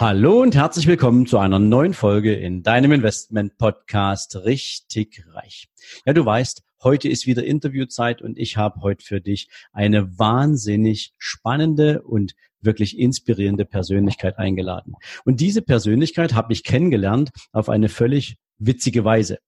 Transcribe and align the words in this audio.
Hallo 0.00 0.40
und 0.40 0.54
herzlich 0.54 0.86
willkommen 0.86 1.26
zu 1.26 1.36
einer 1.36 1.58
neuen 1.58 1.92
Folge 1.92 2.34
in 2.34 2.62
deinem 2.62 2.92
Investment 2.92 3.58
Podcast 3.58 4.34
Richtig 4.46 5.26
Reich. 5.34 5.68
Ja, 6.06 6.14
du 6.14 6.24
weißt, 6.24 6.62
heute 6.82 7.10
ist 7.10 7.26
wieder 7.26 7.44
Interviewzeit 7.44 8.22
und 8.22 8.38
ich 8.38 8.56
habe 8.56 8.80
heute 8.80 9.04
für 9.04 9.20
dich 9.20 9.50
eine 9.72 10.18
wahnsinnig 10.18 11.12
spannende 11.18 12.00
und 12.00 12.32
wirklich 12.62 12.98
inspirierende 12.98 13.66
Persönlichkeit 13.66 14.38
eingeladen. 14.38 14.94
Und 15.26 15.42
diese 15.42 15.60
Persönlichkeit 15.60 16.32
habe 16.32 16.54
ich 16.54 16.64
kennengelernt 16.64 17.28
auf 17.52 17.68
eine 17.68 17.90
völlig 17.90 18.38
witzige 18.56 19.04
Weise. 19.04 19.38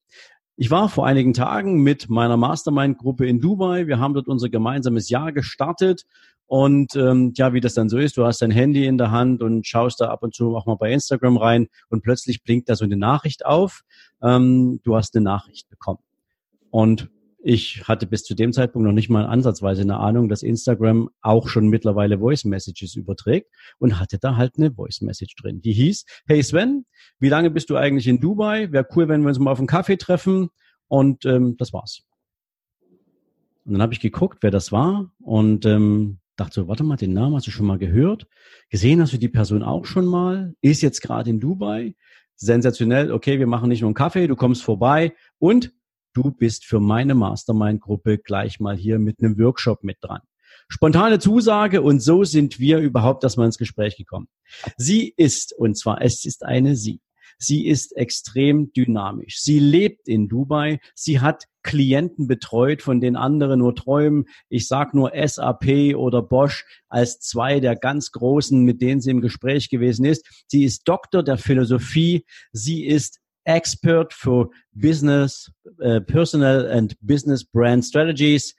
Ich 0.56 0.70
war 0.70 0.88
vor 0.88 1.06
einigen 1.06 1.32
Tagen 1.32 1.82
mit 1.82 2.10
meiner 2.10 2.36
Mastermind-Gruppe 2.36 3.26
in 3.26 3.40
Dubai. 3.40 3.86
Wir 3.86 3.98
haben 3.98 4.14
dort 4.14 4.28
unser 4.28 4.50
gemeinsames 4.50 5.08
Jahr 5.08 5.32
gestartet 5.32 6.04
und 6.46 6.94
ähm, 6.96 7.32
ja, 7.34 7.54
wie 7.54 7.60
das 7.60 7.72
dann 7.72 7.88
so 7.88 7.96
ist, 7.96 8.18
du 8.18 8.26
hast 8.26 8.42
dein 8.42 8.50
Handy 8.50 8.84
in 8.84 8.98
der 8.98 9.10
Hand 9.10 9.42
und 9.42 9.66
schaust 9.66 10.02
da 10.02 10.10
ab 10.10 10.22
und 10.22 10.34
zu 10.34 10.54
auch 10.54 10.66
mal 10.66 10.76
bei 10.76 10.92
Instagram 10.92 11.38
rein 11.38 11.68
und 11.88 12.02
plötzlich 12.02 12.42
blinkt 12.42 12.68
da 12.68 12.76
so 12.76 12.84
eine 12.84 12.98
Nachricht 12.98 13.46
auf. 13.46 13.84
Ähm, 14.22 14.80
du 14.84 14.94
hast 14.94 15.16
eine 15.16 15.24
Nachricht 15.24 15.70
bekommen. 15.70 16.00
Und 16.70 17.08
ich 17.44 17.88
hatte 17.88 18.06
bis 18.06 18.22
zu 18.22 18.34
dem 18.34 18.52
Zeitpunkt 18.52 18.86
noch 18.86 18.92
nicht 18.92 19.10
mal 19.10 19.26
ansatzweise 19.26 19.82
eine 19.82 19.98
Ahnung, 19.98 20.28
dass 20.28 20.42
Instagram 20.42 21.10
auch 21.20 21.48
schon 21.48 21.68
mittlerweile 21.68 22.18
Voice 22.18 22.44
Messages 22.44 22.94
überträgt 22.94 23.50
und 23.78 23.98
hatte 23.98 24.18
da 24.18 24.36
halt 24.36 24.58
eine 24.58 24.72
Voice 24.72 25.00
Message 25.00 25.34
drin. 25.36 25.60
Die 25.60 25.72
hieß, 25.72 26.04
hey 26.26 26.42
Sven, 26.42 26.86
wie 27.18 27.28
lange 27.28 27.50
bist 27.50 27.70
du 27.70 27.76
eigentlich 27.76 28.06
in 28.06 28.20
Dubai? 28.20 28.70
Wäre 28.70 28.86
cool, 28.94 29.08
wenn 29.08 29.22
wir 29.22 29.28
uns 29.28 29.40
mal 29.40 29.50
auf 29.50 29.58
einen 29.58 29.66
Kaffee 29.66 29.96
treffen. 29.96 30.50
Und 30.86 31.24
ähm, 31.24 31.56
das 31.56 31.72
war's. 31.72 32.02
Und 33.64 33.72
dann 33.72 33.82
habe 33.82 33.92
ich 33.92 34.00
geguckt, 34.00 34.38
wer 34.42 34.50
das 34.50 34.70
war 34.70 35.12
und 35.20 35.66
ähm, 35.66 36.18
dachte 36.36 36.60
so, 36.60 36.68
warte 36.68 36.84
mal, 36.84 36.96
den 36.96 37.12
Namen 37.12 37.34
hast 37.34 37.46
du 37.46 37.50
schon 37.50 37.66
mal 37.66 37.78
gehört? 37.78 38.26
Gesehen 38.70 39.00
hast 39.00 39.12
du 39.12 39.18
die 39.18 39.28
Person 39.28 39.62
auch 39.62 39.84
schon 39.84 40.04
mal? 40.04 40.54
Ist 40.60 40.82
jetzt 40.82 41.00
gerade 41.00 41.30
in 41.30 41.40
Dubai? 41.40 41.94
Sensationell, 42.36 43.10
okay, 43.12 43.38
wir 43.38 43.46
machen 43.46 43.68
nicht 43.68 43.80
nur 43.80 43.88
einen 43.88 43.94
Kaffee, 43.94 44.26
du 44.26 44.36
kommst 44.36 44.62
vorbei 44.62 45.14
und 45.38 45.72
du 46.14 46.30
bist 46.30 46.64
für 46.64 46.80
meine 46.80 47.14
Mastermind-Gruppe 47.14 48.18
gleich 48.18 48.60
mal 48.60 48.76
hier 48.76 48.98
mit 48.98 49.20
einem 49.20 49.38
Workshop 49.38 49.82
mit 49.84 49.98
dran. 50.00 50.20
Spontane 50.68 51.18
Zusage 51.18 51.82
und 51.82 52.00
so 52.00 52.24
sind 52.24 52.58
wir 52.58 52.78
überhaupt 52.78 53.24
erstmal 53.24 53.46
ins 53.46 53.58
Gespräch 53.58 53.96
gekommen. 53.96 54.28
Sie 54.76 55.12
ist, 55.16 55.52
und 55.52 55.78
zwar 55.78 56.02
es 56.02 56.24
ist 56.24 56.44
eine 56.44 56.76
Sie, 56.76 57.00
Sie 57.38 57.66
ist 57.66 57.96
extrem 57.96 58.72
dynamisch. 58.72 59.40
Sie 59.40 59.58
lebt 59.58 60.08
in 60.08 60.28
Dubai. 60.28 60.78
Sie 60.94 61.20
hat 61.20 61.46
Klienten 61.64 62.28
betreut, 62.28 62.82
von 62.82 63.00
denen 63.00 63.16
andere 63.16 63.56
nur 63.56 63.74
träumen. 63.74 64.26
Ich 64.48 64.68
sage 64.68 64.96
nur 64.96 65.12
SAP 65.14 65.96
oder 65.96 66.22
Bosch 66.22 66.64
als 66.88 67.18
zwei 67.18 67.58
der 67.58 67.74
ganz 67.74 68.12
großen, 68.12 68.62
mit 68.62 68.80
denen 68.80 69.00
sie 69.00 69.10
im 69.10 69.20
Gespräch 69.20 69.70
gewesen 69.70 70.04
ist. 70.04 70.44
Sie 70.46 70.64
ist 70.64 70.86
Doktor 70.86 71.22
der 71.22 71.36
Philosophie. 71.36 72.24
Sie 72.52 72.84
ist 72.84 73.20
Expert 73.44 74.12
für 74.12 74.50
Business, 74.72 75.50
äh, 75.80 76.00
Personal 76.00 76.70
and 76.70 76.96
Business 77.00 77.44
Brand 77.44 77.84
Strategies. 77.84 78.54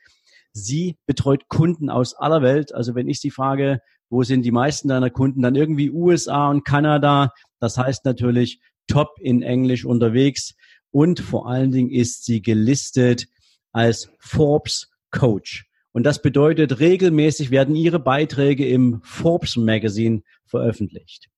Sie 0.52 0.98
betreut 1.06 1.48
Kunden 1.48 1.90
aus 1.90 2.16
aller 2.16 2.42
Welt. 2.42 2.74
Also 2.74 2.96
wenn 2.96 3.08
ich 3.08 3.20
Sie 3.20 3.32
frage, 3.32 3.80
wo 4.10 4.24
sind 4.24 4.44
die 4.44 4.52
meisten 4.52 4.90
deiner 4.90 5.10
Kunden, 5.10 5.42
dann 5.42 5.56
irgendwie 5.56 5.90
USA 5.90 6.50
und 6.50 6.64
Kanada. 6.64 7.32
Das 7.60 7.78
heißt 7.78 8.06
natürlich 8.06 8.60
top 8.88 9.16
in 9.20 9.42
Englisch 9.42 9.86
unterwegs 9.86 10.54
und 10.92 11.20
vor 11.20 11.50
allen 11.50 11.72
Dingen 11.72 11.90
ist 11.90 12.26
sie 12.26 12.42
gelistet 12.42 13.26
als 13.72 14.10
Forbes 14.20 14.92
Coach. 15.10 15.66
Und 15.92 16.04
das 16.04 16.22
bedeutet, 16.22 16.80
regelmäßig 16.80 17.52
werden 17.52 17.76
ihre 17.76 18.00
Beiträge 18.00 18.68
im 18.68 19.02
Forbes 19.04 19.56
Magazine 19.56 20.22
veröffentlicht. 20.46 21.30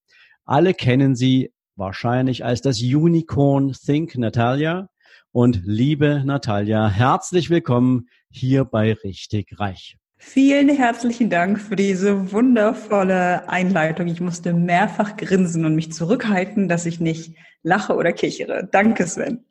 Alle 0.45 0.73
kennen 0.73 1.15
sie 1.15 1.53
wahrscheinlich 1.75 2.45
als 2.45 2.61
das 2.61 2.81
Unicorn 2.81 3.73
Think 3.73 4.17
Natalia. 4.17 4.89
Und 5.31 5.61
liebe 5.65 6.23
Natalia, 6.25 6.87
herzlich 6.87 7.49
willkommen 7.49 8.07
hier 8.29 8.63
bei 8.63 8.93
Richtig 8.93 9.59
Reich. 9.59 9.97
Vielen 10.17 10.69
herzlichen 10.69 11.29
Dank 11.29 11.59
für 11.59 11.75
diese 11.75 12.31
wundervolle 12.31 13.49
Einleitung. 13.49 14.07
Ich 14.07 14.21
musste 14.21 14.53
mehrfach 14.53 15.17
grinsen 15.17 15.65
und 15.65 15.75
mich 15.75 15.91
zurückhalten, 15.91 16.69
dass 16.69 16.85
ich 16.85 17.01
nicht 17.01 17.35
lache 17.63 17.95
oder 17.95 18.13
kichere. 18.13 18.67
Danke, 18.71 19.05
Sven. 19.05 19.43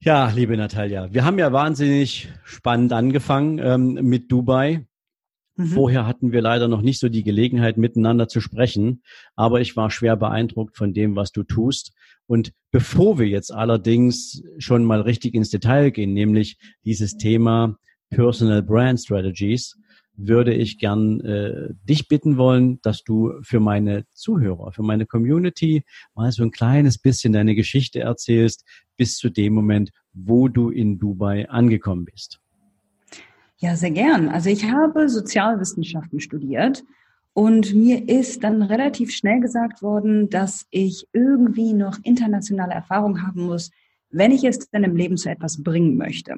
Ja, 0.00 0.30
liebe 0.30 0.56
Natalia, 0.56 1.12
wir 1.12 1.24
haben 1.24 1.38
ja 1.38 1.52
wahnsinnig 1.52 2.28
spannend 2.44 2.92
angefangen 2.92 3.58
ähm, 3.58 3.94
mit 4.02 4.30
Dubai. 4.30 4.87
Mhm. 5.58 5.66
Vorher 5.66 6.06
hatten 6.06 6.30
wir 6.30 6.40
leider 6.40 6.68
noch 6.68 6.82
nicht 6.82 7.00
so 7.00 7.08
die 7.08 7.24
Gelegenheit, 7.24 7.76
miteinander 7.76 8.28
zu 8.28 8.40
sprechen, 8.40 9.02
aber 9.34 9.60
ich 9.60 9.76
war 9.76 9.90
schwer 9.90 10.16
beeindruckt 10.16 10.76
von 10.76 10.94
dem, 10.94 11.16
was 11.16 11.32
du 11.32 11.42
tust. 11.42 11.92
Und 12.26 12.52
bevor 12.70 13.18
wir 13.18 13.26
jetzt 13.26 13.52
allerdings 13.52 14.42
schon 14.58 14.84
mal 14.84 15.00
richtig 15.00 15.34
ins 15.34 15.50
Detail 15.50 15.90
gehen, 15.90 16.14
nämlich 16.14 16.58
dieses 16.84 17.16
Thema 17.16 17.76
Personal 18.08 18.62
Brand 18.62 19.00
Strategies, 19.00 19.76
würde 20.14 20.54
ich 20.54 20.78
gern 20.78 21.20
äh, 21.20 21.74
dich 21.84 22.08
bitten 22.08 22.36
wollen, 22.36 22.80
dass 22.82 23.02
du 23.02 23.32
für 23.42 23.60
meine 23.60 24.04
Zuhörer, 24.12 24.72
für 24.72 24.82
meine 24.82 25.06
Community 25.06 25.84
mal 26.14 26.30
so 26.32 26.42
ein 26.42 26.50
kleines 26.50 26.98
bisschen 26.98 27.32
deine 27.32 27.54
Geschichte 27.54 28.00
erzählst, 28.00 28.64
bis 28.96 29.16
zu 29.16 29.28
dem 29.28 29.54
Moment, 29.54 29.90
wo 30.12 30.48
du 30.48 30.70
in 30.70 30.98
Dubai 30.98 31.48
angekommen 31.48 32.04
bist. 32.04 32.40
Ja, 33.60 33.74
sehr 33.74 33.90
gern. 33.90 34.28
Also 34.28 34.50
ich 34.50 34.70
habe 34.70 35.08
Sozialwissenschaften 35.08 36.20
studiert 36.20 36.84
und 37.32 37.74
mir 37.74 38.08
ist 38.08 38.44
dann 38.44 38.62
relativ 38.62 39.10
schnell 39.10 39.40
gesagt 39.40 39.82
worden, 39.82 40.30
dass 40.30 40.66
ich 40.70 41.08
irgendwie 41.12 41.72
noch 41.72 41.98
internationale 42.04 42.74
Erfahrung 42.74 43.20
haben 43.22 43.46
muss, 43.46 43.70
wenn 44.10 44.30
ich 44.30 44.44
es 44.44 44.70
denn 44.70 44.84
im 44.84 44.94
Leben 44.94 45.16
zu 45.16 45.28
etwas 45.28 45.62
bringen 45.62 45.96
möchte. 45.96 46.36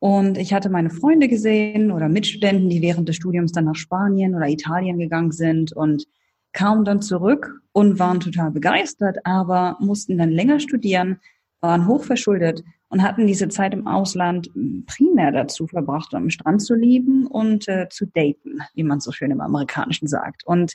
Und 0.00 0.38
ich 0.38 0.52
hatte 0.52 0.68
meine 0.68 0.90
Freunde 0.90 1.28
gesehen 1.28 1.92
oder 1.92 2.08
Mitstudenten, 2.08 2.68
die 2.68 2.82
während 2.82 3.08
des 3.08 3.16
Studiums 3.16 3.52
dann 3.52 3.64
nach 3.66 3.76
Spanien 3.76 4.34
oder 4.34 4.48
Italien 4.48 4.98
gegangen 4.98 5.32
sind 5.32 5.72
und 5.72 6.06
kamen 6.52 6.84
dann 6.84 7.00
zurück 7.00 7.60
und 7.72 8.00
waren 8.00 8.18
total 8.18 8.50
begeistert, 8.50 9.18
aber 9.24 9.76
mussten 9.78 10.18
dann 10.18 10.30
länger 10.32 10.58
studieren, 10.58 11.20
waren 11.60 11.86
hochverschuldet 11.86 12.64
und 12.88 13.02
hatten 13.02 13.26
diese 13.26 13.48
Zeit 13.48 13.74
im 13.74 13.86
Ausland 13.86 14.50
primär 14.86 15.32
dazu 15.32 15.66
verbracht, 15.66 16.14
am 16.14 16.30
Strand 16.30 16.62
zu 16.62 16.74
lieben 16.74 17.26
und 17.26 17.68
äh, 17.68 17.88
zu 17.90 18.06
daten, 18.06 18.60
wie 18.74 18.84
man 18.84 19.00
so 19.00 19.12
schön 19.12 19.30
im 19.30 19.40
Amerikanischen 19.40 20.06
sagt. 20.06 20.46
Und 20.46 20.74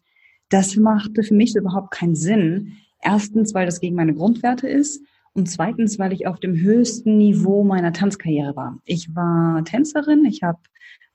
das 0.50 0.76
machte 0.76 1.24
für 1.24 1.34
mich 1.34 1.56
überhaupt 1.56 1.92
keinen 1.92 2.16
Sinn. 2.16 2.74
Erstens, 3.02 3.54
weil 3.54 3.66
das 3.66 3.80
gegen 3.80 3.96
meine 3.96 4.14
Grundwerte 4.14 4.68
ist 4.68 5.02
und 5.34 5.50
zweitens, 5.50 5.98
weil 5.98 6.12
ich 6.12 6.28
auf 6.28 6.40
dem 6.40 6.56
höchsten 6.56 7.18
Niveau 7.18 7.64
meiner 7.64 7.94
Tanzkarriere 7.94 8.56
war. 8.56 8.78
Ich 8.84 9.16
war 9.16 9.64
Tänzerin, 9.64 10.26
ich 10.26 10.44
habe 10.44 10.60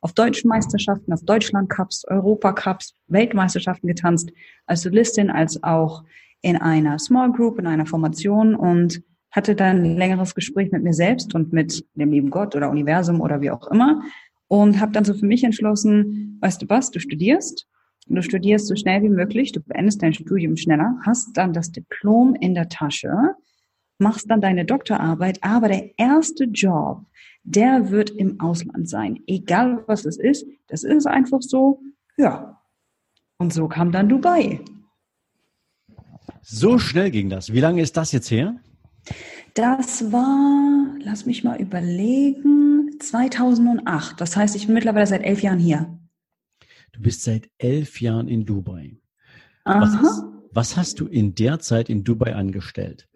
auf 0.01 0.13
deutschen 0.13 0.49
Meisterschaften, 0.49 1.13
auf 1.13 1.23
Deutschland-Cups, 1.23 2.07
Europacups, 2.09 2.95
Weltmeisterschaften 3.09 3.89
getanzt, 3.89 4.31
als 4.67 4.83
Solistin, 4.83 5.31
als 5.31 5.63
auch 5.63 6.05
in 6.43 6.57
einer 6.57 6.99
Small 6.99 7.33
Group, 7.33 7.59
in 7.59 7.67
einer 7.67 7.87
Formation 7.87 8.55
und 8.55 9.03
hatte 9.37 9.55
dann 9.55 9.83
ein 9.83 9.97
längeres 9.97 10.35
Gespräch 10.35 10.73
mit 10.73 10.83
mir 10.83 10.95
selbst 10.95 11.35
und 11.35 11.53
mit 11.53 11.85
dem 11.95 12.11
lieben 12.11 12.31
Gott 12.31 12.57
oder 12.57 12.71
Universum 12.71 13.21
oder 13.21 13.43
wie 13.43 13.51
auch 13.51 13.71
immer 13.71 14.03
und 14.49 14.81
habe 14.81 14.93
dann 14.93 15.05
so 15.05 15.13
für 15.13 15.27
mich 15.27 15.45
entschlossen, 15.45 16.39
weißt 16.41 16.63
du 16.63 16.69
was, 16.71 16.91
du 16.91 17.01
studierst, 17.01 17.69
du 18.07 18.23
studierst 18.23 18.67
so 18.67 18.75
schnell 18.77 19.03
wie 19.03 19.11
möglich, 19.11 19.53
du 19.53 19.61
beendest 19.61 20.03
dein 20.03 20.15
Studium 20.15 20.57
schneller, 20.57 20.97
hast 21.05 21.37
dann 21.37 21.53
das 21.53 21.71
Diplom 21.71 22.35
in 22.35 22.55
der 22.55 22.71
Tasche, 22.71 23.13
machst 23.99 24.31
dann 24.31 24.41
deine 24.41 24.65
Doktorarbeit, 24.65 25.39
aber 25.43 25.69
der 25.69 25.99
erste 25.99 26.45
Job, 26.45 27.05
der 27.45 27.91
wird 27.91 28.11
im 28.11 28.41
Ausland 28.41 28.89
sein. 28.89 29.21
Egal 29.27 29.85
was 29.87 30.07
es 30.07 30.17
ist, 30.17 30.47
das 30.69 30.83
ist 30.83 31.07
einfach 31.07 31.43
so, 31.43 31.81
ja. 32.17 32.61
Und 33.39 33.53
so 33.53 33.69
kam 33.69 33.93
dann 33.93 34.09
Dubai. 34.09 34.61
So 36.41 36.79
schnell 36.79 37.11
ging 37.11 37.29
das. 37.29 37.53
Wie 37.53 37.61
lange 37.61 37.83
ist 37.83 37.97
das 37.99 38.13
jetzt 38.13 38.31
her? 38.31 38.57
Das 39.55 40.13
war, 40.13 40.95
lass 41.01 41.27
mich 41.27 41.45
mal 41.45 41.61
überlegen, 41.61 42.91
2008. 43.01 44.21
Das 44.21 44.37
heißt, 44.37 44.57
ich 44.57 44.67
bin 44.67 44.75
mittlerweile 44.75 45.07
seit 45.07 45.23
elf 45.23 45.43
Jahren 45.43 45.59
hier. 45.59 45.99
Du 46.93 47.01
bist 47.01 47.23
seit 47.23 47.49
elf 47.59 48.01
Jahren 48.01 48.29
in 48.29 48.45
Dubai. 48.45 48.99
Was 49.65 49.97
hast, 49.99 50.25
was 50.53 50.77
hast, 50.77 51.01
du 51.01 51.07
in 51.07 51.35
der 51.35 51.59
Zeit 51.59 51.91
in 51.91 52.05
Dubai 52.05 52.35
angestellt? 52.35 53.09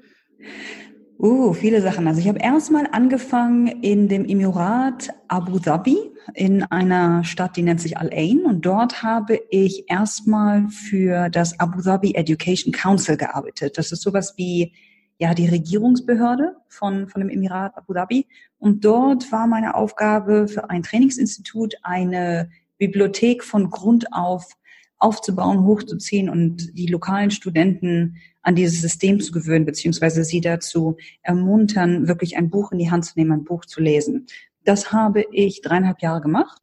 Uh, 1.18 1.52
viele 1.52 1.82
Sachen. 1.82 2.08
Also 2.08 2.20
ich 2.20 2.28
habe 2.28 2.38
erstmal 2.38 2.86
angefangen 2.90 3.66
in 3.66 4.08
dem 4.08 4.24
Emirat 4.24 5.10
Abu 5.28 5.58
Dhabi 5.58 5.98
in 6.34 6.62
einer 6.64 7.24
Stadt, 7.24 7.56
die 7.56 7.62
nennt 7.62 7.80
sich 7.80 7.98
Al 7.98 8.10
Ain 8.10 8.46
und 8.46 8.64
dort 8.64 9.02
habe 9.02 9.38
ich 9.50 9.84
erstmal 9.88 10.68
für 10.68 11.28
das 11.28 11.60
Abu 11.60 11.82
Dhabi 11.82 12.14
Education 12.14 12.72
Council 12.72 13.18
gearbeitet. 13.18 13.76
Das 13.76 13.92
ist 13.92 14.00
sowas 14.00 14.34
wie 14.38 14.72
ja 15.20 15.34
die 15.34 15.46
Regierungsbehörde 15.46 16.56
von 16.68 17.08
von 17.08 17.20
dem 17.20 17.30
Emirat 17.30 17.76
Abu 17.76 17.92
Dhabi 17.92 18.26
und 18.58 18.84
dort 18.84 19.30
war 19.30 19.46
meine 19.46 19.74
Aufgabe 19.74 20.48
für 20.48 20.70
ein 20.70 20.82
Trainingsinstitut 20.82 21.74
eine 21.82 22.50
Bibliothek 22.78 23.44
von 23.44 23.70
Grund 23.70 24.12
auf 24.12 24.56
aufzubauen, 24.98 25.64
hochzuziehen 25.64 26.28
und 26.28 26.76
die 26.76 26.86
lokalen 26.86 27.30
Studenten 27.30 28.16
an 28.42 28.54
dieses 28.54 28.80
System 28.82 29.18
zu 29.20 29.32
gewöhnen, 29.32 29.64
beziehungsweise 29.64 30.24
sie 30.24 30.40
dazu 30.40 30.96
ermuntern, 31.22 32.06
wirklich 32.06 32.36
ein 32.36 32.50
Buch 32.50 32.70
in 32.70 32.78
die 32.78 32.90
Hand 32.90 33.06
zu 33.06 33.12
nehmen, 33.16 33.32
ein 33.32 33.44
Buch 33.44 33.64
zu 33.64 33.80
lesen. 33.80 34.26
Das 34.64 34.92
habe 34.92 35.24
ich 35.32 35.62
dreieinhalb 35.62 36.02
Jahre 36.02 36.20
gemacht. 36.20 36.60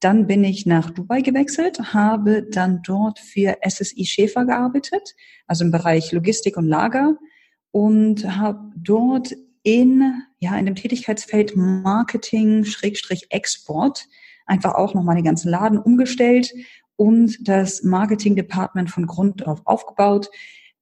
Dann 0.00 0.26
bin 0.26 0.42
ich 0.42 0.64
nach 0.64 0.90
Dubai 0.90 1.20
gewechselt, 1.20 1.92
habe 1.92 2.42
dann 2.42 2.80
dort 2.82 3.18
für 3.18 3.58
SSI 3.66 4.06
Schäfer 4.06 4.46
gearbeitet, 4.46 5.14
also 5.46 5.64
im 5.64 5.70
Bereich 5.70 6.12
Logistik 6.12 6.56
und 6.56 6.66
Lager 6.66 7.18
und 7.70 8.36
habe 8.36 8.72
dort 8.76 9.34
in, 9.62 10.22
ja, 10.38 10.56
in 10.56 10.66
dem 10.66 10.76
Tätigkeitsfeld 10.76 11.56
Marketing, 11.56 12.64
Schrägstrich 12.64 13.26
Export 13.30 14.06
einfach 14.46 14.74
auch 14.74 14.94
nochmal 14.94 15.16
den 15.16 15.24
ganzen 15.24 15.50
Laden 15.50 15.78
umgestellt 15.78 16.52
und 16.96 17.36
das 17.48 17.82
Marketing 17.82 18.36
Department 18.36 18.90
von 18.90 19.06
Grund 19.06 19.46
auf 19.46 19.66
aufgebaut. 19.66 20.30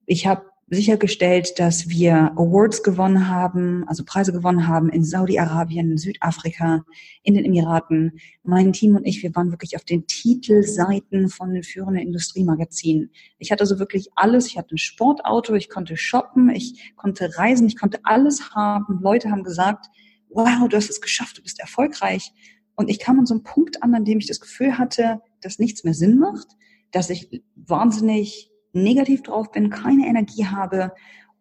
Ich 0.05 0.27
habe 0.27 0.45
sichergestellt, 0.67 1.59
dass 1.59 1.89
wir 1.89 2.31
Awards 2.37 2.81
gewonnen 2.81 3.29
haben, 3.29 3.83
also 3.87 4.03
Preise 4.03 4.33
gewonnen 4.33 4.67
haben 4.67 4.89
in 4.89 5.03
Saudi-Arabien, 5.03 5.97
Südafrika, 5.97 6.83
in 7.21 7.35
den 7.35 7.45
Emiraten. 7.45 8.19
Mein 8.43 8.73
Team 8.73 8.95
und 8.95 9.05
ich, 9.05 9.21
wir 9.21 9.35
waren 9.35 9.51
wirklich 9.51 9.75
auf 9.75 9.83
den 9.83 10.07
Titelseiten 10.07 11.29
von 11.29 11.53
den 11.53 11.61
führenden 11.61 12.07
Industriemagazinen. 12.07 13.11
Ich 13.37 13.51
hatte 13.51 13.61
also 13.61 13.77
wirklich 13.77 14.09
alles. 14.15 14.47
Ich 14.47 14.57
hatte 14.57 14.73
ein 14.73 14.79
Sportauto, 14.79 15.53
ich 15.53 15.69
konnte 15.69 15.97
shoppen, 15.97 16.49
ich 16.49 16.93
konnte 16.95 17.37
reisen, 17.37 17.67
ich 17.67 17.77
konnte 17.77 17.99
alles 18.03 18.55
haben. 18.55 18.99
Leute 19.01 19.29
haben 19.29 19.43
gesagt, 19.43 19.85
wow, 20.29 20.67
du 20.67 20.75
hast 20.75 20.89
es 20.89 20.99
geschafft, 20.99 21.37
du 21.37 21.43
bist 21.43 21.59
erfolgreich. 21.59 22.31
Und 22.75 22.89
ich 22.89 22.99
kam 22.99 23.19
an 23.19 23.27
so 23.27 23.35
einen 23.35 23.43
Punkt 23.43 23.83
an, 23.83 23.93
an 23.93 24.03
dem 24.03 24.17
ich 24.17 24.27
das 24.27 24.39
Gefühl 24.39 24.79
hatte, 24.79 25.21
dass 25.41 25.59
nichts 25.59 25.83
mehr 25.83 25.93
Sinn 25.93 26.17
macht, 26.17 26.47
dass 26.91 27.11
ich 27.11 27.43
wahnsinnig 27.55 28.49
negativ 28.75 29.23
drauf 29.23 29.51
bin, 29.51 29.69
keine 29.69 30.07
Energie 30.07 30.45
habe 30.45 30.91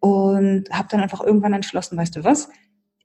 und 0.01 0.71
habe 0.71 0.89
dann 0.91 1.01
einfach 1.01 1.23
irgendwann 1.23 1.53
entschlossen, 1.53 1.97
weißt 1.97 2.17
du 2.17 2.25
was, 2.25 2.49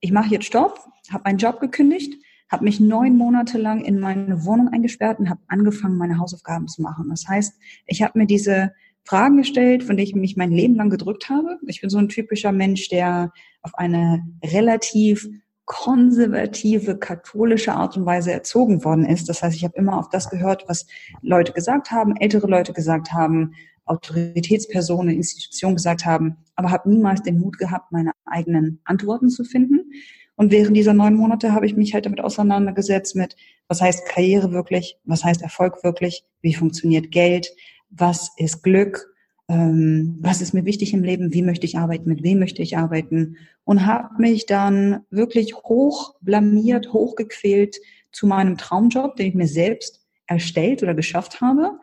ich 0.02 0.12
mache 0.12 0.30
jetzt 0.30 0.46
Stopp, 0.46 0.80
habe 1.12 1.24
meinen 1.26 1.38
Job 1.38 1.60
gekündigt, 1.60 2.22
habe 2.50 2.64
mich 2.64 2.80
neun 2.80 3.18
Monate 3.18 3.58
lang 3.58 3.82
in 3.82 4.00
meine 4.00 4.46
Wohnung 4.46 4.70
eingesperrt 4.70 5.20
und 5.20 5.30
habe 5.30 5.42
angefangen, 5.48 5.98
meine 5.98 6.18
Hausaufgaben 6.18 6.68
zu 6.68 6.82
machen. 6.82 7.10
Das 7.10 7.28
heißt, 7.28 7.54
ich 7.86 8.02
habe 8.02 8.18
mir 8.18 8.26
diese 8.26 8.74
Fragen 9.04 9.38
gestellt, 9.38 9.84
von 9.84 9.98
denen 9.98 10.08
ich 10.08 10.16
mich 10.16 10.38
mein 10.38 10.52
Leben 10.52 10.76
lang 10.76 10.90
gedrückt 10.90 11.30
habe. 11.30 11.58
Ich 11.68 11.82
bin 11.82 11.90
so 11.90 11.98
ein 11.98 12.10
typischer 12.10 12.52
Mensch, 12.52 12.90
der 12.90 13.32
auf 13.62 13.76
eine 13.76 14.26
relativ 14.44 15.28
konservative, 15.66 16.98
katholische 16.98 17.74
Art 17.74 17.96
und 17.96 18.06
Weise 18.06 18.32
erzogen 18.32 18.84
worden 18.84 19.06
ist. 19.06 19.30
Das 19.30 19.44
heißt, 19.44 19.56
ich 19.56 19.64
habe 19.64 19.78
immer 19.78 20.00
auf 20.00 20.10
das 20.10 20.30
gehört, 20.30 20.66
was 20.68 20.88
Leute 21.22 21.54
gesagt 21.54 21.92
haben, 21.92 22.16
ältere 22.18 22.48
Leute 22.48 22.74
gesagt 22.74 23.14
haben, 23.14 23.54
Autoritätspersonen, 23.90 25.16
Institutionen 25.16 25.76
gesagt 25.76 26.06
haben, 26.06 26.38
aber 26.56 26.72
habe 26.72 26.90
niemals 26.90 27.24
den 27.24 27.40
Mut 27.40 27.58
gehabt, 27.58 27.92
meine 27.92 28.12
eigenen 28.26 28.80
Antworten 28.86 29.30
zu 29.30 29.44
finden. 29.44 29.92
Und 30.36 30.52
während 30.52 30.78
dieser 30.78 30.94
neun 30.94 31.16
Monate 31.16 31.52
habe 31.52 31.66
ich 31.66 31.76
mich 31.76 31.94
halt 31.94 32.06
damit 32.06 32.22
auseinandergesetzt 32.22 33.16
mit, 33.16 33.36
was 33.68 33.82
heißt 33.82 34.08
Karriere 34.08 34.52
wirklich, 34.52 34.98
was 35.04 35.24
heißt 35.24 35.42
Erfolg 35.42 35.84
wirklich, 35.84 36.24
wie 36.42 36.54
funktioniert 36.54 37.12
Geld, 37.12 37.50
was 37.90 38.32
ist 38.38 38.64
Glück, 38.64 39.14
ähm, 39.50 40.18
was 40.22 40.42
ist 40.42 40.54
mir 40.54 40.64
wichtig 40.64 40.94
im 40.94 41.04
Leben, 41.04 41.34
wie 41.34 41.42
möchte 41.42 41.66
ich 41.66 41.78
arbeiten, 41.78 42.08
mit 42.08 42.24
wem 42.24 42.40
möchte 42.40 42.62
ich 42.62 42.78
arbeiten? 42.78 43.36
Und 43.66 43.86
habe 43.86 44.22
mich 44.22 44.46
dann 44.46 45.02
wirklich 45.10 45.56
hoch 45.56 46.16
blamiert, 46.22 46.94
hochgequält 46.94 47.78
zu 48.12 48.28
meinem 48.28 48.58
Traumjob, 48.58 49.16
den 49.16 49.28
ich 49.28 49.36
mir 49.36 49.48
selbst 49.48 50.06
erstellt 50.28 50.84
oder 50.84 50.94
geschafft 50.94 51.42
habe 51.42 51.80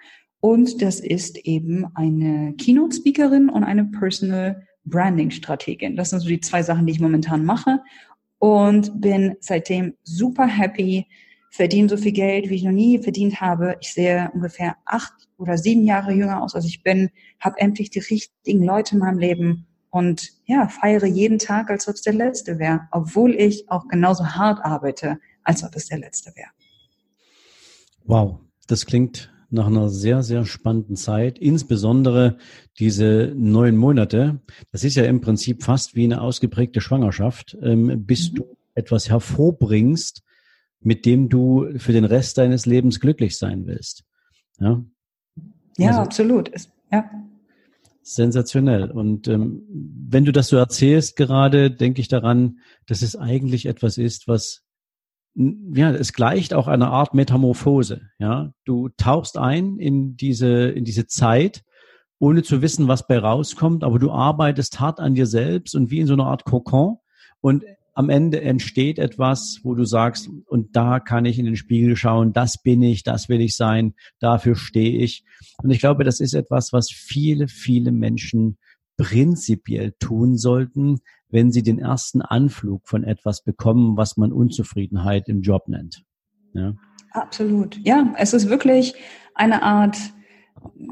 und 0.46 0.80
das 0.80 1.00
ist 1.00 1.38
eben 1.38 1.88
eine 1.96 2.54
Keynote-Speakerin 2.56 3.48
und 3.48 3.64
eine 3.64 3.86
Personal 3.86 4.64
Branding-Strategin. 4.84 5.96
Das 5.96 6.10
sind 6.10 6.20
so 6.20 6.28
die 6.28 6.38
zwei 6.38 6.62
Sachen, 6.62 6.86
die 6.86 6.92
ich 6.92 7.00
momentan 7.00 7.44
mache 7.44 7.80
und 8.38 9.00
bin 9.00 9.34
seitdem 9.40 9.94
super 10.04 10.46
happy, 10.46 11.08
verdiene 11.50 11.88
so 11.88 11.96
viel 11.96 12.12
Geld, 12.12 12.48
wie 12.48 12.54
ich 12.54 12.62
noch 12.62 12.70
nie 12.70 13.02
verdient 13.02 13.40
habe. 13.40 13.74
Ich 13.80 13.92
sehe 13.92 14.30
ungefähr 14.34 14.76
acht 14.84 15.14
oder 15.36 15.58
sieben 15.58 15.84
Jahre 15.84 16.12
jünger 16.12 16.40
aus, 16.40 16.54
als 16.54 16.66
ich 16.66 16.84
bin, 16.84 17.10
habe 17.40 17.58
endlich 17.58 17.90
die 17.90 17.98
richtigen 17.98 18.62
Leute 18.62 18.94
in 18.94 19.00
meinem 19.00 19.18
Leben 19.18 19.66
und 19.90 20.30
ja, 20.44 20.68
feiere 20.68 21.06
jeden 21.06 21.40
Tag, 21.40 21.70
als 21.70 21.88
ob 21.88 21.96
es 21.96 22.02
der 22.02 22.14
letzte 22.14 22.60
wäre, 22.60 22.82
obwohl 22.92 23.34
ich 23.34 23.68
auch 23.68 23.88
genauso 23.88 24.24
hart 24.24 24.64
arbeite, 24.64 25.18
als 25.42 25.64
ob 25.64 25.74
es 25.74 25.88
der 25.88 25.98
letzte 25.98 26.30
wäre. 26.36 26.50
Wow, 28.04 28.38
das 28.68 28.86
klingt 28.86 29.32
nach 29.50 29.66
einer 29.66 29.88
sehr, 29.88 30.22
sehr 30.22 30.44
spannenden 30.44 30.96
Zeit, 30.96 31.38
insbesondere 31.38 32.38
diese 32.78 33.32
neun 33.36 33.76
Monate. 33.76 34.40
Das 34.72 34.84
ist 34.84 34.96
ja 34.96 35.04
im 35.04 35.20
Prinzip 35.20 35.62
fast 35.62 35.94
wie 35.94 36.04
eine 36.04 36.20
ausgeprägte 36.20 36.80
Schwangerschaft, 36.80 37.56
ähm, 37.62 38.04
bis 38.04 38.32
mhm. 38.32 38.36
du 38.36 38.56
etwas 38.74 39.08
hervorbringst, 39.08 40.22
mit 40.80 41.06
dem 41.06 41.28
du 41.28 41.66
für 41.78 41.92
den 41.92 42.04
Rest 42.04 42.38
deines 42.38 42.66
Lebens 42.66 43.00
glücklich 43.00 43.38
sein 43.38 43.66
willst. 43.66 44.04
Ja, 44.58 44.82
ja 45.78 45.88
also, 45.88 46.00
absolut. 46.00 46.50
Ja. 46.92 47.10
Sensationell. 48.02 48.90
Und 48.90 49.26
ähm, 49.26 49.62
wenn 49.68 50.24
du 50.24 50.32
das 50.32 50.48
so 50.48 50.56
erzählst 50.56 51.16
gerade, 51.16 51.70
denke 51.70 52.00
ich 52.00 52.08
daran, 52.08 52.60
dass 52.86 53.02
es 53.02 53.16
eigentlich 53.16 53.66
etwas 53.66 53.98
ist, 53.98 54.28
was 54.28 54.65
ja, 55.36 55.90
es 55.90 56.14
gleicht 56.14 56.54
auch 56.54 56.66
einer 56.66 56.90
Art 56.90 57.12
Metamorphose. 57.12 58.00
Ja, 58.18 58.52
du 58.64 58.88
tauchst 58.96 59.36
ein 59.36 59.78
in 59.78 60.16
diese 60.16 60.70
in 60.70 60.84
diese 60.84 61.06
Zeit, 61.06 61.62
ohne 62.18 62.42
zu 62.42 62.62
wissen, 62.62 62.88
was 62.88 63.06
bei 63.06 63.18
rauskommt, 63.18 63.84
aber 63.84 63.98
du 63.98 64.10
arbeitest 64.10 64.80
hart 64.80 64.98
an 64.98 65.14
dir 65.14 65.26
selbst 65.26 65.74
und 65.74 65.90
wie 65.90 66.00
in 66.00 66.06
so 66.06 66.14
einer 66.14 66.26
Art 66.26 66.44
Kokon 66.44 66.96
und 67.40 67.64
am 67.92 68.10
Ende 68.10 68.42
entsteht 68.42 68.98
etwas, 68.98 69.60
wo 69.62 69.74
du 69.74 69.84
sagst, 69.84 70.28
und 70.48 70.76
da 70.76 71.00
kann 71.00 71.24
ich 71.24 71.38
in 71.38 71.46
den 71.46 71.56
Spiegel 71.56 71.96
schauen, 71.96 72.34
das 72.34 72.60
bin 72.62 72.82
ich, 72.82 73.04
das 73.04 73.30
will 73.30 73.40
ich 73.40 73.56
sein, 73.56 73.94
dafür 74.20 74.54
stehe 74.54 74.98
ich. 74.98 75.24
Und 75.62 75.70
ich 75.70 75.80
glaube, 75.80 76.04
das 76.04 76.20
ist 76.20 76.34
etwas, 76.34 76.74
was 76.74 76.90
viele, 76.90 77.48
viele 77.48 77.92
Menschen 77.92 78.58
prinzipiell 78.96 79.92
tun 79.98 80.36
sollten, 80.36 81.00
wenn 81.28 81.52
sie 81.52 81.62
den 81.62 81.78
ersten 81.78 82.22
Anflug 82.22 82.88
von 82.88 83.04
etwas 83.04 83.42
bekommen, 83.42 83.96
was 83.96 84.16
man 84.16 84.32
Unzufriedenheit 84.32 85.28
im 85.28 85.42
Job 85.42 85.68
nennt. 85.68 86.04
Ja. 86.54 86.74
Absolut. 87.12 87.78
Ja, 87.82 88.14
es 88.18 88.32
ist 88.32 88.48
wirklich 88.48 88.94
eine 89.34 89.62
Art, 89.62 89.96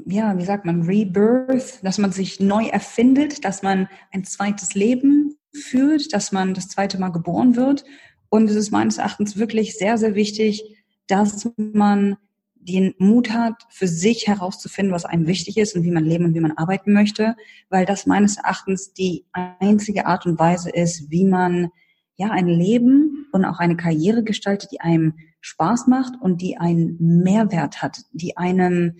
ja, 0.06 0.36
wie 0.38 0.44
sagt 0.44 0.64
man, 0.64 0.82
Rebirth, 0.82 1.84
dass 1.84 1.98
man 1.98 2.12
sich 2.12 2.40
neu 2.40 2.66
erfindet, 2.66 3.44
dass 3.44 3.62
man 3.62 3.88
ein 4.12 4.24
zweites 4.24 4.74
Leben 4.74 5.36
führt, 5.52 6.12
dass 6.12 6.32
man 6.32 6.54
das 6.54 6.68
zweite 6.68 6.98
Mal 6.98 7.10
geboren 7.10 7.56
wird. 7.56 7.84
Und 8.28 8.48
es 8.50 8.56
ist 8.56 8.70
meines 8.70 8.98
Erachtens 8.98 9.36
wirklich 9.36 9.76
sehr, 9.76 9.98
sehr 9.98 10.14
wichtig, 10.14 10.84
dass 11.06 11.50
man 11.56 12.16
den 12.64 12.94
Mut 12.98 13.30
hat, 13.30 13.66
für 13.68 13.86
sich 13.86 14.26
herauszufinden, 14.26 14.94
was 14.94 15.04
einem 15.04 15.26
wichtig 15.26 15.58
ist 15.58 15.76
und 15.76 15.84
wie 15.84 15.90
man 15.90 16.04
leben 16.04 16.24
und 16.24 16.34
wie 16.34 16.40
man 16.40 16.52
arbeiten 16.52 16.92
möchte, 16.92 17.36
weil 17.68 17.84
das 17.84 18.06
meines 18.06 18.38
Erachtens 18.38 18.92
die 18.94 19.24
einzige 19.32 20.06
Art 20.06 20.26
und 20.26 20.38
Weise 20.38 20.70
ist, 20.70 21.10
wie 21.10 21.24
man 21.24 21.70
ja 22.16 22.30
ein 22.30 22.48
Leben 22.48 23.26
und 23.32 23.44
auch 23.44 23.58
eine 23.58 23.76
Karriere 23.76 24.22
gestaltet, 24.22 24.72
die 24.72 24.80
einem 24.80 25.14
Spaß 25.40 25.88
macht 25.88 26.14
und 26.20 26.40
die 26.40 26.56
einen 26.56 26.96
Mehrwert 27.22 27.82
hat, 27.82 27.98
die 28.12 28.36
einem 28.36 28.96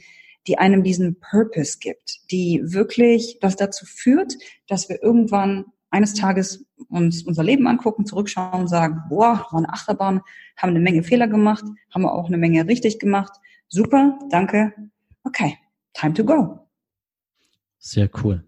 die 0.47 0.59
einem 0.59 0.83
diesen 0.83 1.19
Purpose 1.21 1.79
gibt, 1.81 2.31
die 2.31 2.61
wirklich 2.63 3.39
das 3.41 3.57
dazu 3.57 3.87
führt, 3.87 4.35
dass 4.69 4.91
wir 4.91 5.03
irgendwann 5.03 5.65
eines 5.91 6.13
Tages 6.13 6.67
uns 6.91 7.23
unser 7.23 7.43
Leben 7.43 7.67
angucken, 7.67 8.05
zurückschauen 8.05 8.61
und 8.61 8.69
sagen, 8.69 9.05
boah, 9.09 9.47
war 9.51 9.59
eine 9.59 9.71
Achterbahn, 9.71 10.21
haben 10.59 10.69
eine 10.69 10.81
Menge 10.81 11.03
Fehler 11.03 11.29
gemacht, 11.29 11.65
haben 11.95 12.05
auch 12.05 12.27
eine 12.27 12.37
Menge 12.37 12.69
richtig 12.69 12.99
gemacht 12.99 13.33
Super, 13.69 14.19
danke. 14.31 14.73
Okay, 15.25 15.59
time 15.95 16.15
to 16.15 16.25
go. 16.25 16.69
Sehr 17.79 18.09
cool. 18.23 18.45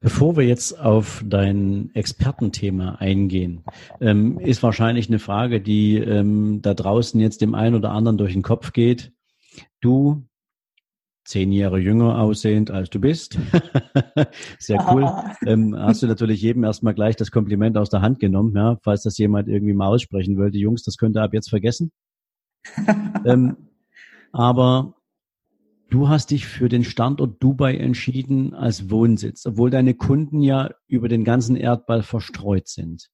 Bevor 0.00 0.36
wir 0.36 0.44
jetzt 0.44 0.78
auf 0.78 1.24
dein 1.26 1.90
Expertenthema 1.94 2.96
eingehen, 2.96 3.64
ähm, 4.02 4.38
ist 4.38 4.62
wahrscheinlich 4.62 5.08
eine 5.08 5.18
Frage, 5.18 5.62
die 5.62 5.96
ähm, 5.96 6.60
da 6.60 6.74
draußen 6.74 7.18
jetzt 7.20 7.40
dem 7.40 7.54
einen 7.54 7.74
oder 7.74 7.90
anderen 7.90 8.18
durch 8.18 8.34
den 8.34 8.42
Kopf 8.42 8.72
geht. 8.72 9.12
Du 9.80 10.26
zehn 11.24 11.52
Jahre 11.52 11.78
jünger 11.78 12.18
aussehend, 12.18 12.70
als 12.70 12.90
du 12.90 13.00
bist. 13.00 13.38
Sehr 14.58 14.86
cool. 14.92 15.10
Ähm, 15.46 15.74
hast 15.74 16.02
du 16.02 16.06
natürlich 16.06 16.42
jedem 16.42 16.64
erstmal 16.64 16.94
gleich 16.94 17.16
das 17.16 17.30
Kompliment 17.30 17.78
aus 17.78 17.88
der 17.88 18.02
Hand 18.02 18.20
genommen, 18.20 18.54
ja, 18.54 18.76
falls 18.82 19.04
das 19.04 19.16
jemand 19.16 19.48
irgendwie 19.48 19.72
mal 19.72 19.88
aussprechen 19.88 20.36
wollte. 20.36 20.58
Jungs, 20.58 20.82
das 20.82 20.98
könnt 20.98 21.16
ihr 21.16 21.22
ab 21.22 21.32
jetzt 21.32 21.48
vergessen. 21.48 21.92
aber 24.34 24.96
du 25.90 26.08
hast 26.08 26.32
dich 26.32 26.46
für 26.46 26.68
den 26.68 26.82
Standort 26.82 27.40
Dubai 27.40 27.76
entschieden 27.76 28.52
als 28.52 28.90
Wohnsitz, 28.90 29.46
obwohl 29.46 29.70
deine 29.70 29.94
Kunden 29.94 30.42
ja 30.42 30.70
über 30.88 31.08
den 31.08 31.22
ganzen 31.22 31.54
Erdball 31.54 32.02
verstreut 32.02 32.66
sind. 32.66 33.10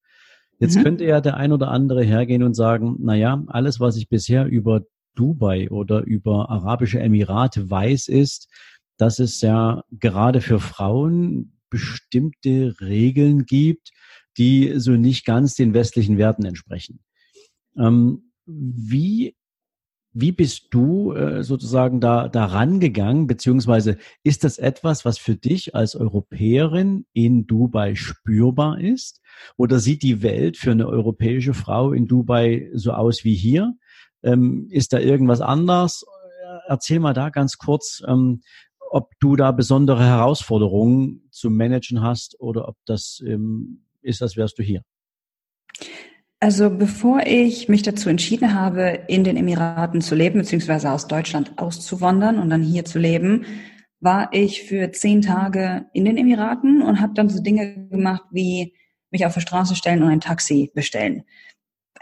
Jetzt 0.59 0.79
mhm. 0.79 0.83
könnte 0.83 1.05
ja 1.05 1.21
der 1.21 1.37
ein 1.37 1.53
oder 1.53 1.69
andere 1.69 2.03
hergehen 2.03 2.43
und 2.43 2.55
sagen, 2.55 2.97
na 3.01 3.15
ja, 3.15 3.45
alles, 3.49 3.81
was 3.81 3.99
ich 3.99 4.09
bisher 4.09 4.47
über 4.47 4.81
Dubai 5.15 5.71
oder 5.71 6.05
über 6.05 6.49
Arabische 6.49 7.01
Emirate 7.01 7.69
weiß, 7.69 8.09
ist, 8.09 8.49
dass 8.97 9.19
es 9.19 9.43
ja 9.43 9.85
gerade 9.91 10.41
für 10.41 10.59
Frauen 10.59 11.59
bestimmte 11.69 12.77
Regeln 12.81 13.45
gibt, 13.45 13.91
die 14.39 14.73
so 14.77 14.93
nicht 14.93 15.27
ganz 15.27 15.55
den 15.55 15.75
westlichen 15.75 16.17
Werten 16.17 16.47
entsprechen. 16.47 17.01
Ähm, 17.77 18.33
wie, 18.47 19.35
wie 20.13 20.33
bist 20.33 20.69
du 20.71 21.13
äh, 21.13 21.43
sozusagen 21.43 22.01
da, 22.01 22.29
da 22.29 22.47
rangegangen, 22.47 23.27
beziehungsweise 23.27 23.97
ist 24.25 24.45
das 24.45 24.59
etwas, 24.59 25.05
was 25.05 25.19
für 25.19 25.37
dich 25.37 25.75
als 25.75 25.95
Europäerin 25.95 27.07
in 27.13 27.47
Dubai 27.47 27.95
spürbar 27.95 28.81
ist? 28.81 29.21
Oder 29.57 29.79
sieht 29.79 30.03
die 30.03 30.23
Welt 30.23 30.57
für 30.57 30.73
eine 30.73 30.89
europäische 30.89 31.55
Frau 31.55 31.93
in 31.93 32.07
Dubai 32.07 32.71
so 32.75 32.93
aus 32.93 33.25
wie 33.25 33.35
hier? 33.35 33.75
Ähm, 34.23 34.67
ist 34.71 34.93
da 34.93 34.99
irgendwas 34.99 35.41
anders? 35.41 36.05
Erzähl 36.67 36.99
mal 36.99 37.15
da 37.15 37.31
ganz 37.31 37.59
kurz, 37.59 38.03
ähm, 38.07 38.43
ob 38.91 39.13
du 39.21 39.37
da 39.37 39.53
besondere 39.53 40.05
Herausforderungen 40.05 41.29
zu 41.31 41.49
managen 41.51 42.03
hast 42.03 42.39
oder 42.41 42.69
ob 42.69 42.77
das 42.87 43.23
ähm, 43.25 43.85
ist, 44.03 44.23
als 44.23 44.37
wärst 44.37 44.59
du 44.59 44.63
hier. 44.65 44.83
Also 46.43 46.71
bevor 46.71 47.27
ich 47.27 47.69
mich 47.69 47.83
dazu 47.83 48.09
entschieden 48.09 48.55
habe, 48.55 49.01
in 49.09 49.25
den 49.25 49.37
Emiraten 49.37 50.01
zu 50.01 50.15
leben, 50.15 50.39
beziehungsweise 50.39 50.91
aus 50.91 51.07
Deutschland 51.07 51.53
auszuwandern 51.59 52.39
und 52.39 52.49
dann 52.49 52.63
hier 52.63 52.87
zu 52.87 52.99
leben, 52.99 53.45
war 54.01 54.33
ich 54.33 54.63
für 54.63 54.91
zehn 54.91 55.21
Tage 55.21 55.87
in 55.93 56.07
den 56.07 56.17
Emiraten 56.17 56.81
und 56.81 57.03
habe 57.03 57.13
dann 57.13 57.29
so 57.29 57.43
Dinge 57.43 57.89
gemacht 57.89 58.25
wie 58.31 58.75
mich 59.11 59.27
auf 59.27 59.35
der 59.35 59.43
Straße 59.43 59.77
stellen 59.77 60.03
und 60.03 60.09
ein 60.09 60.23
Taxi 60.23 60.71
bestellen 60.75 61.25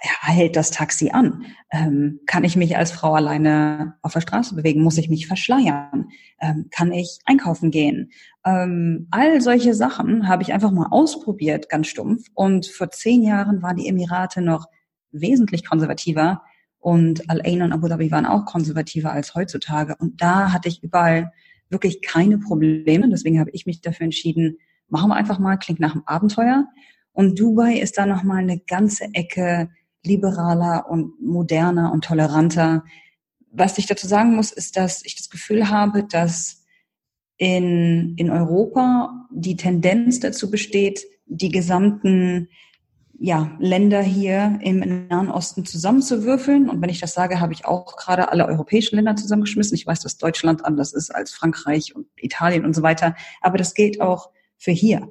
hält 0.00 0.56
das 0.56 0.70
Taxi 0.70 1.10
an? 1.10 1.44
Ähm, 1.72 2.20
kann 2.26 2.44
ich 2.44 2.56
mich 2.56 2.76
als 2.76 2.92
Frau 2.92 3.14
alleine 3.14 3.96
auf 4.02 4.12
der 4.12 4.20
Straße 4.20 4.54
bewegen? 4.54 4.82
Muss 4.82 4.98
ich 4.98 5.08
mich 5.08 5.26
verschleiern? 5.26 6.08
Ähm, 6.40 6.68
kann 6.70 6.92
ich 6.92 7.18
einkaufen 7.24 7.70
gehen? 7.70 8.10
Ähm, 8.44 9.08
all 9.10 9.40
solche 9.40 9.74
Sachen 9.74 10.28
habe 10.28 10.42
ich 10.42 10.52
einfach 10.52 10.70
mal 10.70 10.88
ausprobiert, 10.90 11.68
ganz 11.68 11.88
stumpf. 11.88 12.26
Und 12.34 12.66
vor 12.66 12.90
zehn 12.90 13.22
Jahren 13.22 13.62
waren 13.62 13.76
die 13.76 13.88
Emirate 13.88 14.40
noch 14.40 14.66
wesentlich 15.10 15.66
konservativer 15.68 16.42
und 16.78 17.28
Al 17.28 17.42
Ain 17.44 17.62
und 17.62 17.72
Abu 17.72 17.88
Dhabi 17.88 18.10
waren 18.10 18.26
auch 18.26 18.44
konservativer 18.44 19.12
als 19.12 19.34
heutzutage. 19.34 19.96
Und 19.98 20.22
da 20.22 20.52
hatte 20.52 20.68
ich 20.68 20.82
überall 20.82 21.32
wirklich 21.70 22.02
keine 22.02 22.38
Probleme. 22.38 23.08
Deswegen 23.08 23.40
habe 23.40 23.50
ich 23.50 23.66
mich 23.66 23.80
dafür 23.80 24.04
entschieden, 24.04 24.58
machen 24.88 25.10
wir 25.10 25.16
einfach 25.16 25.38
mal, 25.38 25.56
klingt 25.56 25.80
nach 25.80 25.92
einem 25.92 26.04
Abenteuer. 26.06 26.66
Und 27.12 27.38
Dubai 27.38 27.74
ist 27.78 27.98
da 27.98 28.06
nochmal 28.06 28.38
eine 28.38 28.60
ganze 28.60 29.08
Ecke 29.12 29.70
liberaler 30.04 30.88
und 30.88 31.20
moderner 31.20 31.92
und 31.92 32.04
toleranter. 32.04 32.84
Was 33.50 33.78
ich 33.78 33.86
dazu 33.86 34.06
sagen 34.06 34.36
muss, 34.36 34.52
ist, 34.52 34.76
dass 34.76 35.04
ich 35.04 35.16
das 35.16 35.30
Gefühl 35.30 35.68
habe, 35.68 36.04
dass 36.04 36.64
in, 37.36 38.14
in 38.16 38.30
Europa 38.30 39.28
die 39.30 39.56
Tendenz 39.56 40.20
dazu 40.20 40.50
besteht, 40.50 41.04
die 41.26 41.50
gesamten 41.50 42.48
ja, 43.20 43.56
Länder 43.58 44.00
hier 44.00 44.58
im 44.62 45.08
Nahen 45.08 45.30
Osten 45.30 45.64
zusammenzuwürfeln. 45.64 46.68
Und 46.68 46.80
wenn 46.80 46.88
ich 46.88 47.00
das 47.00 47.14
sage, 47.14 47.40
habe 47.40 47.52
ich 47.52 47.64
auch 47.64 47.96
gerade 47.96 48.30
alle 48.30 48.46
europäischen 48.46 48.96
Länder 48.96 49.16
zusammengeschmissen. 49.16 49.74
Ich 49.74 49.86
weiß, 49.86 50.00
dass 50.00 50.18
Deutschland 50.18 50.64
anders 50.64 50.92
ist 50.92 51.10
als 51.10 51.32
Frankreich 51.32 51.96
und 51.96 52.06
Italien 52.16 52.64
und 52.64 52.74
so 52.74 52.82
weiter. 52.82 53.16
Aber 53.40 53.58
das 53.58 53.74
gilt 53.74 54.00
auch 54.00 54.30
für 54.56 54.70
hier 54.70 55.10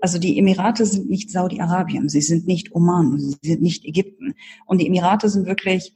also 0.00 0.18
die 0.18 0.38
Emirate 0.38 0.86
sind 0.86 1.08
nicht 1.08 1.30
Saudi-Arabien, 1.30 2.08
sie 2.08 2.20
sind 2.20 2.46
nicht 2.46 2.74
Oman, 2.74 3.18
sie 3.18 3.36
sind 3.42 3.62
nicht 3.62 3.84
Ägypten. 3.84 4.34
Und 4.66 4.80
die 4.80 4.86
Emirate 4.86 5.28
sind 5.28 5.46
wirklich 5.46 5.94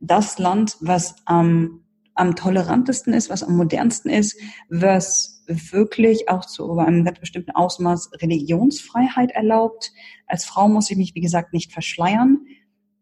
das 0.00 0.38
Land, 0.38 0.76
was 0.80 1.16
am, 1.24 1.82
am 2.14 2.36
tolerantesten 2.36 3.12
ist, 3.12 3.30
was 3.30 3.42
am 3.42 3.56
modernsten 3.56 4.10
ist, 4.10 4.38
was 4.68 5.42
wirklich 5.46 6.28
auch 6.28 6.44
zu 6.44 6.78
einem 6.78 7.04
ganz 7.04 7.20
bestimmten 7.20 7.52
Ausmaß 7.52 8.10
Religionsfreiheit 8.20 9.30
erlaubt. 9.32 9.92
Als 10.26 10.44
Frau 10.44 10.68
muss 10.68 10.90
ich 10.90 10.96
mich, 10.96 11.14
wie 11.14 11.20
gesagt, 11.20 11.52
nicht 11.52 11.72
verschleiern. 11.72 12.46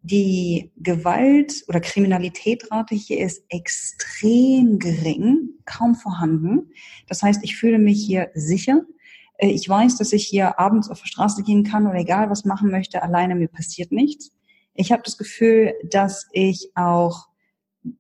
Die 0.03 0.71
Gewalt- 0.77 1.65
oder 1.69 1.81
Kriminalitätrate 1.81 2.95
hier 2.95 3.21
ist 3.21 3.43
extrem 3.49 4.79
gering, 4.79 5.49
kaum 5.65 5.95
vorhanden. 5.95 6.71
Das 7.09 7.23
heißt, 7.23 7.43
ich 7.43 7.57
fühle 7.57 7.79
mich 7.79 8.05
hier 8.05 8.31
sicher. 8.35 8.83
Äh, 9.39 9.49
ich 9.49 9.69
weiß, 9.69 9.97
dass 9.97 10.13
ich 10.13 10.27
hier 10.27 10.59
abends 10.59 10.91
auf 10.91 11.01
der 11.01 11.07
Straße 11.07 11.43
gehen 11.43 11.65
kann 11.65 11.87
oder 11.87 11.99
egal 11.99 12.31
was 12.31 12.45
machen 12.45 12.71
möchte, 12.71 13.03
alleine 13.03 13.35
mir 13.35 13.49
passiert 13.49 13.93
nichts. 13.93 14.33
Ich 14.75 14.93
habe 14.93 15.03
das 15.05 15.19
Gefühl, 15.19 15.75
dass 15.89 16.29
ich 16.33 16.73
auch, 16.75 17.29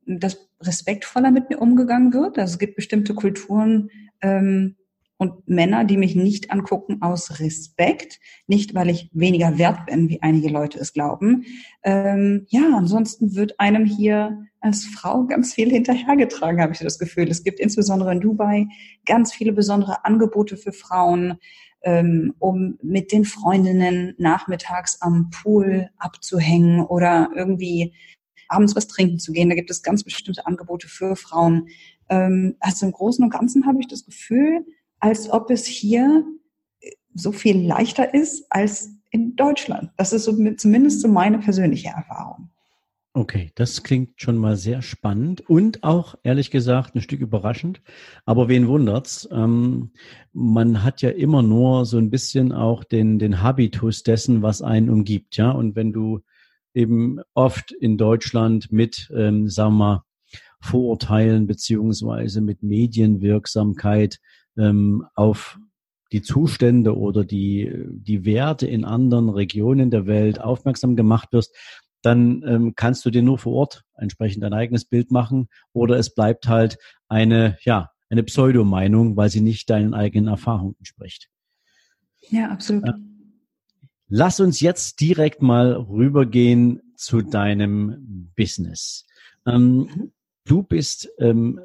dass 0.06 0.48
respektvoller 0.60 1.30
mit 1.30 1.50
mir 1.50 1.58
umgegangen 1.58 2.12
wird. 2.12 2.38
Also 2.38 2.54
es 2.54 2.58
gibt 2.58 2.76
bestimmte 2.76 3.14
Kulturen, 3.14 3.90
ähm, 4.22 4.76
und 5.24 5.48
Männer, 5.48 5.84
die 5.84 5.96
mich 5.96 6.14
nicht 6.14 6.50
angucken 6.50 7.00
aus 7.00 7.40
Respekt, 7.40 8.20
nicht 8.46 8.74
weil 8.74 8.90
ich 8.90 9.10
weniger 9.14 9.56
wert 9.56 9.86
bin, 9.86 10.10
wie 10.10 10.20
einige 10.20 10.48
Leute 10.48 10.78
es 10.78 10.92
glauben. 10.92 11.46
Ähm, 11.82 12.46
ja, 12.48 12.76
ansonsten 12.76 13.34
wird 13.34 13.58
einem 13.58 13.86
hier 13.86 14.46
als 14.60 14.84
Frau 14.84 15.24
ganz 15.24 15.54
viel 15.54 15.70
hinterhergetragen, 15.70 16.60
habe 16.60 16.72
ich 16.72 16.78
das 16.78 16.98
Gefühl. 16.98 17.28
Es 17.28 17.42
gibt 17.42 17.58
insbesondere 17.58 18.12
in 18.12 18.20
Dubai 18.20 18.66
ganz 19.06 19.32
viele 19.32 19.52
besondere 19.52 20.04
Angebote 20.04 20.56
für 20.56 20.72
Frauen, 20.72 21.38
ähm, 21.82 22.34
um 22.38 22.78
mit 22.82 23.10
den 23.10 23.24
Freundinnen 23.24 24.14
nachmittags 24.18 25.00
am 25.00 25.30
Pool 25.30 25.88
abzuhängen 25.98 26.80
oder 26.80 27.30
irgendwie 27.34 27.94
abends 28.48 28.76
was 28.76 28.88
trinken 28.88 29.18
zu 29.18 29.32
gehen. 29.32 29.48
Da 29.48 29.54
gibt 29.54 29.70
es 29.70 29.82
ganz 29.82 30.04
bestimmte 30.04 30.46
Angebote 30.46 30.88
für 30.88 31.16
Frauen. 31.16 31.68
Ähm, 32.10 32.56
also 32.60 32.84
im 32.86 32.92
Großen 32.92 33.24
und 33.24 33.30
Ganzen 33.30 33.66
habe 33.66 33.80
ich 33.80 33.88
das 33.88 34.04
Gefühl, 34.04 34.66
als 35.04 35.30
ob 35.30 35.50
es 35.50 35.66
hier 35.66 36.24
so 37.14 37.30
viel 37.30 37.60
leichter 37.60 38.14
ist 38.14 38.46
als 38.48 38.88
in 39.10 39.36
Deutschland. 39.36 39.90
Das 39.98 40.14
ist 40.14 40.24
so, 40.24 40.32
zumindest 40.56 41.02
so 41.02 41.08
meine 41.08 41.38
persönliche 41.38 41.88
Erfahrung. 41.88 42.48
Okay, 43.12 43.52
das 43.54 43.82
klingt 43.82 44.14
schon 44.16 44.38
mal 44.38 44.56
sehr 44.56 44.80
spannend 44.80 45.42
und 45.42 45.84
auch 45.84 46.14
ehrlich 46.22 46.50
gesagt 46.50 46.94
ein 46.94 47.02
Stück 47.02 47.20
überraschend. 47.20 47.82
Aber 48.24 48.48
wen 48.48 48.66
wundert's? 48.66 49.28
Ähm, 49.30 49.92
man 50.32 50.82
hat 50.82 51.02
ja 51.02 51.10
immer 51.10 51.42
nur 51.42 51.84
so 51.84 51.98
ein 51.98 52.08
bisschen 52.08 52.50
auch 52.50 52.82
den 52.82 53.18
den 53.18 53.42
Habitus 53.42 54.04
dessen, 54.04 54.40
was 54.40 54.62
einen 54.62 54.88
umgibt, 54.88 55.36
ja. 55.36 55.50
Und 55.50 55.76
wenn 55.76 55.92
du 55.92 56.22
eben 56.72 57.20
oft 57.34 57.72
in 57.72 57.98
Deutschland 57.98 58.72
mit, 58.72 59.12
ähm, 59.14 59.50
sagen 59.50 59.74
wir 59.74 59.78
mal, 59.78 60.02
Vorurteilen 60.60 61.46
beziehungsweise 61.46 62.40
mit 62.40 62.62
Medienwirksamkeit 62.62 64.18
ähm, 64.58 65.06
auf 65.14 65.58
die 66.12 66.22
Zustände 66.22 66.96
oder 66.96 67.24
die, 67.24 67.72
die 67.88 68.24
Werte 68.24 68.66
in 68.66 68.84
anderen 68.84 69.28
Regionen 69.28 69.90
der 69.90 70.06
Welt 70.06 70.40
aufmerksam 70.40 70.96
gemacht 70.96 71.32
wirst, 71.32 71.56
dann 72.02 72.44
ähm, 72.46 72.74
kannst 72.76 73.04
du 73.04 73.10
dir 73.10 73.22
nur 73.22 73.38
vor 73.38 73.54
Ort 73.54 73.84
entsprechend 73.96 74.44
ein 74.44 74.52
eigenes 74.52 74.84
Bild 74.84 75.10
machen 75.10 75.48
oder 75.72 75.98
es 75.98 76.14
bleibt 76.14 76.48
halt 76.48 76.78
eine, 77.08 77.56
ja, 77.62 77.90
eine 78.10 78.22
Pseudomeinung, 78.22 79.16
weil 79.16 79.30
sie 79.30 79.40
nicht 79.40 79.70
deinen 79.70 79.94
eigenen 79.94 80.28
Erfahrungen 80.28 80.76
entspricht. 80.78 81.30
Ja, 82.28 82.50
absolut. 82.50 82.88
Lass 84.08 84.38
uns 84.38 84.60
jetzt 84.60 85.00
direkt 85.00 85.42
mal 85.42 85.72
rübergehen 85.72 86.80
zu 86.94 87.22
deinem 87.22 88.30
Business. 88.36 89.06
Ähm, 89.46 89.76
mhm. 89.76 90.12
du 90.44 90.62
bist 90.62 91.08
ähm, 91.18 91.60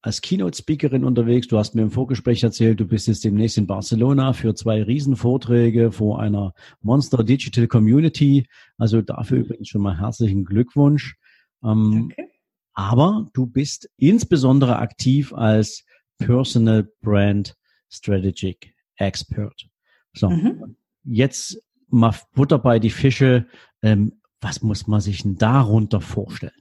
als 0.00 0.20
Keynote-Speakerin 0.20 1.04
unterwegs. 1.04 1.48
Du 1.48 1.58
hast 1.58 1.74
mir 1.74 1.82
im 1.82 1.90
Vorgespräch 1.90 2.42
erzählt, 2.42 2.78
du 2.80 2.86
bist 2.86 3.08
jetzt 3.08 3.24
demnächst 3.24 3.58
in 3.58 3.66
Barcelona 3.66 4.32
für 4.32 4.54
zwei 4.54 4.82
Riesenvorträge 4.82 5.90
vor 5.90 6.20
einer 6.20 6.54
Monster 6.82 7.24
Digital 7.24 7.66
Community. 7.66 8.46
Also 8.76 9.02
dafür 9.02 9.38
übrigens 9.38 9.68
schon 9.68 9.82
mal 9.82 9.98
herzlichen 9.98 10.44
Glückwunsch. 10.44 11.16
Ähm, 11.64 12.10
Danke. 12.16 12.32
Aber 12.74 13.28
du 13.32 13.46
bist 13.46 13.90
insbesondere 13.96 14.78
aktiv 14.78 15.32
als 15.32 15.84
Personal 16.18 16.88
Brand 17.00 17.56
Strategic 17.90 18.72
Expert. 18.96 19.68
So, 20.12 20.30
mhm. 20.30 20.76
jetzt 21.02 21.60
mal 21.88 22.14
Butter 22.34 22.58
bei 22.58 22.78
die 22.78 22.90
Fische. 22.90 23.46
Ähm, 23.82 24.20
was 24.40 24.62
muss 24.62 24.86
man 24.86 25.00
sich 25.00 25.22
denn 25.22 25.36
darunter 25.36 26.00
vorstellen? 26.00 26.52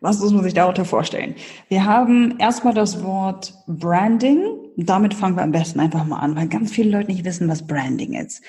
Was 0.00 0.20
muss 0.20 0.32
man 0.32 0.44
sich 0.44 0.54
darunter 0.54 0.84
vorstellen? 0.84 1.34
Wir 1.68 1.84
haben 1.84 2.38
erstmal 2.38 2.74
das 2.74 3.02
Wort 3.02 3.54
Branding. 3.66 4.46
Damit 4.76 5.14
fangen 5.14 5.36
wir 5.36 5.42
am 5.42 5.50
besten 5.50 5.80
einfach 5.80 6.04
mal 6.04 6.20
an, 6.20 6.36
weil 6.36 6.48
ganz 6.48 6.70
viele 6.70 6.90
Leute 6.90 7.10
nicht 7.10 7.24
wissen, 7.24 7.48
was 7.48 7.66
Branding 7.66 8.14
ist. 8.14 8.42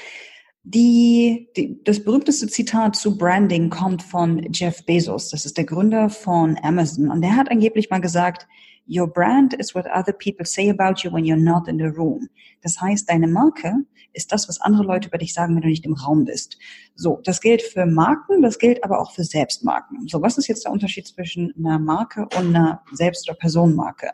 Die, 0.63 1.47
die, 1.57 1.83
das 1.83 2.03
berühmteste 2.03 2.47
Zitat 2.47 2.95
zu 2.95 3.17
Branding 3.17 3.69
kommt 3.71 4.03
von 4.03 4.47
Jeff 4.51 4.85
Bezos. 4.85 5.29
Das 5.29 5.45
ist 5.45 5.57
der 5.57 5.65
Gründer 5.65 6.09
von 6.09 6.57
Amazon. 6.61 7.09
Und 7.09 7.21
der 7.21 7.35
hat 7.35 7.49
angeblich 7.49 7.89
mal 7.89 8.01
gesagt, 8.01 8.47
Your 8.89 9.07
brand 9.07 9.53
is 9.53 9.75
what 9.75 9.85
other 9.85 10.11
people 10.11 10.45
say 10.45 10.69
about 10.69 11.03
you 11.03 11.11
when 11.11 11.23
you're 11.23 11.37
not 11.37 11.67
in 11.67 11.77
the 11.77 11.95
room. 11.95 12.27
Das 12.61 12.81
heißt, 12.81 13.07
deine 13.07 13.27
Marke 13.27 13.73
ist 14.13 14.31
das, 14.31 14.49
was 14.49 14.59
andere 14.61 14.83
Leute 14.83 15.09
über 15.09 15.19
dich 15.19 15.33
sagen, 15.33 15.53
wenn 15.55 15.61
du 15.61 15.67
nicht 15.67 15.85
im 15.85 15.93
Raum 15.93 16.25
bist. 16.25 16.57
So, 16.95 17.21
das 17.23 17.39
gilt 17.39 17.61
für 17.61 17.85
Marken, 17.85 18.41
das 18.41 18.57
gilt 18.57 18.83
aber 18.83 18.99
auch 18.99 19.11
für 19.11 19.23
Selbstmarken. 19.23 20.07
So, 20.07 20.21
was 20.21 20.39
ist 20.39 20.47
jetzt 20.47 20.65
der 20.65 20.71
Unterschied 20.71 21.07
zwischen 21.07 21.53
einer 21.57 21.77
Marke 21.77 22.23
und 22.35 22.55
einer 22.55 22.81
Selbst- 22.91 23.29
oder 23.29 23.37
Personenmarke? 23.37 24.09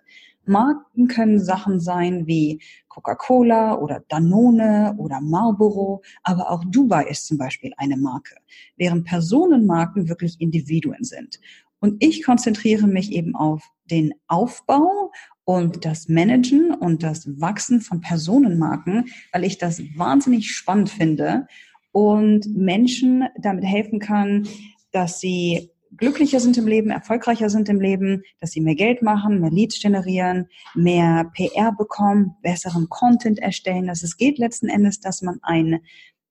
Marken 0.48 1.08
können 1.08 1.39
Sachen 1.39 1.79
sein 1.79 2.27
wie 2.27 2.62
Coca-Cola 2.88 3.75
oder 3.77 4.03
Danone 4.10 4.94
oder 4.98 5.20
Marlboro, 5.20 6.03
aber 6.24 6.51
auch 6.51 6.63
Dubai 6.65 7.05
ist 7.05 7.25
zum 7.25 7.38
Beispiel 7.38 7.74
eine 7.77 7.98
Marke, 7.98 8.36
während 8.77 9.05
Personenmarken 9.05 10.08
wirklich 10.08 10.39
Individuen 10.39 11.03
sind. 11.03 11.39
Und 11.86 12.04
ich 12.04 12.24
konzentriere 12.24 12.88
mich 12.88 13.12
eben 13.12 13.36
auf 13.36 13.62
den 13.92 14.15
Aufbau 14.27 15.12
und 15.44 15.86
das 15.86 16.10
Managen 16.10 16.74
und 16.74 17.04
das 17.04 17.39
Wachsen 17.39 17.80
von 17.80 18.01
Personenmarken, 18.01 19.06
weil 19.32 19.44
ich 19.44 19.60
das 19.60 19.80
wahnsinnig 19.96 20.50
spannend 20.50 20.89
finde 20.89 21.46
und 21.92 22.48
Menschen 22.48 23.25
damit 23.39 23.65
helfen 23.65 24.00
kann, 24.00 24.48
dass 24.94 25.20
sie 25.20 25.70
glücklicher 25.96 26.39
sind 26.39 26.58
im 26.58 26.65
Leben, 26.65 26.89
erfolgreicher 26.89 27.51
sind 27.51 27.70
im 27.70 27.80
Leben, 27.80 28.24
dass 28.39 28.50
sie 28.50 28.62
mehr 28.62 28.74
Geld 28.74 29.04
machen, 29.04 29.39
mehr 29.39 29.51
Leads 29.51 29.80
generieren, 29.80 30.48
mehr 30.74 31.30
PR 31.36 31.72
bekommen, 31.72 32.36
besseren 32.42 32.89
Content 32.89 33.38
erstellen. 33.38 33.86
Dass 33.86 34.01
es 34.01 34.18
geht 34.18 34.39
letzten 34.39 34.70
Endes, 34.70 35.01
dass 35.01 35.22
man 35.22 35.38
ein, 35.44 35.82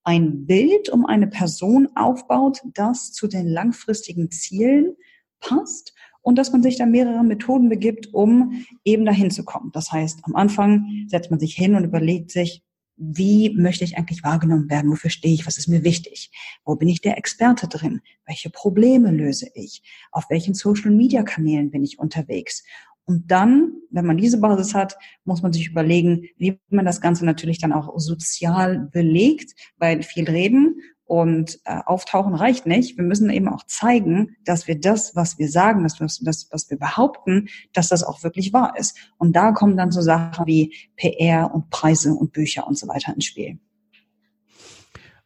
ein 0.02 0.46
Bild 0.46 0.88
um 0.88 1.06
eine 1.06 1.28
Person 1.28 1.90
aufbaut, 1.94 2.60
das 2.74 3.12
zu 3.12 3.28
den 3.28 3.46
langfristigen 3.46 4.32
Zielen 4.32 4.96
passt 5.40 5.94
und 6.22 6.36
dass 6.38 6.52
man 6.52 6.62
sich 6.62 6.76
da 6.76 6.86
mehrere 6.86 7.22
Methoden 7.22 7.68
begibt, 7.68 8.12
um 8.12 8.64
eben 8.84 9.04
dahin 9.04 9.30
zu 9.30 9.44
kommen. 9.44 9.70
Das 9.72 9.92
heißt, 9.92 10.20
am 10.22 10.34
Anfang 10.34 11.06
setzt 11.06 11.30
man 11.30 11.38
sich 11.38 11.54
hin 11.54 11.74
und 11.74 11.84
überlegt 11.84 12.30
sich, 12.30 12.62
wie 12.96 13.50
möchte 13.50 13.84
ich 13.84 13.98
eigentlich 13.98 14.22
wahrgenommen 14.22 14.70
werden? 14.70 14.90
Wofür 14.90 15.10
stehe 15.10 15.34
ich? 15.34 15.46
Was 15.46 15.58
ist 15.58 15.68
mir 15.68 15.84
wichtig? 15.84 16.30
Wo 16.64 16.76
bin 16.76 16.88
ich 16.88 17.00
der 17.00 17.18
Experte 17.18 17.68
drin? 17.68 18.00
Welche 18.24 18.50
Probleme 18.50 19.10
löse 19.10 19.48
ich? 19.54 19.82
Auf 20.12 20.30
welchen 20.30 20.54
Social-Media-Kanälen 20.54 21.70
bin 21.70 21.82
ich 21.82 21.98
unterwegs? 21.98 22.62
Und 23.06 23.30
dann, 23.30 23.72
wenn 23.90 24.06
man 24.06 24.16
diese 24.16 24.40
Basis 24.40 24.74
hat, 24.74 24.96
muss 25.24 25.42
man 25.42 25.52
sich 25.52 25.68
überlegen, 25.68 26.28
wie 26.38 26.58
man 26.70 26.86
das 26.86 27.00
Ganze 27.02 27.26
natürlich 27.26 27.58
dann 27.58 27.72
auch 27.72 27.92
sozial 27.98 28.88
belegt, 28.92 29.52
weil 29.76 30.02
viel 30.02 30.24
reden 30.24 30.80
und 31.06 31.58
äh, 31.64 31.80
auftauchen 31.84 32.34
reicht 32.34 32.66
nicht. 32.66 32.96
Wir 32.96 33.04
müssen 33.04 33.30
eben 33.30 33.48
auch 33.48 33.64
zeigen, 33.66 34.36
dass 34.44 34.66
wir 34.66 34.78
das, 34.80 35.14
was 35.14 35.38
wir 35.38 35.48
sagen, 35.48 35.82
dass 35.82 36.00
wir, 36.00 36.06
das, 36.06 36.48
was 36.50 36.70
wir 36.70 36.78
behaupten, 36.78 37.48
dass 37.72 37.88
das 37.88 38.02
auch 38.02 38.22
wirklich 38.22 38.52
wahr 38.52 38.74
ist. 38.78 38.96
Und 39.18 39.34
da 39.36 39.52
kommen 39.52 39.76
dann 39.76 39.92
so 39.92 40.00
Sachen 40.00 40.46
wie 40.46 40.74
PR 40.96 41.54
und 41.54 41.70
Preise 41.70 42.12
und 42.14 42.32
Bücher 42.32 42.66
und 42.66 42.78
so 42.78 42.88
weiter 42.88 43.14
ins 43.14 43.26
Spiel. 43.26 43.58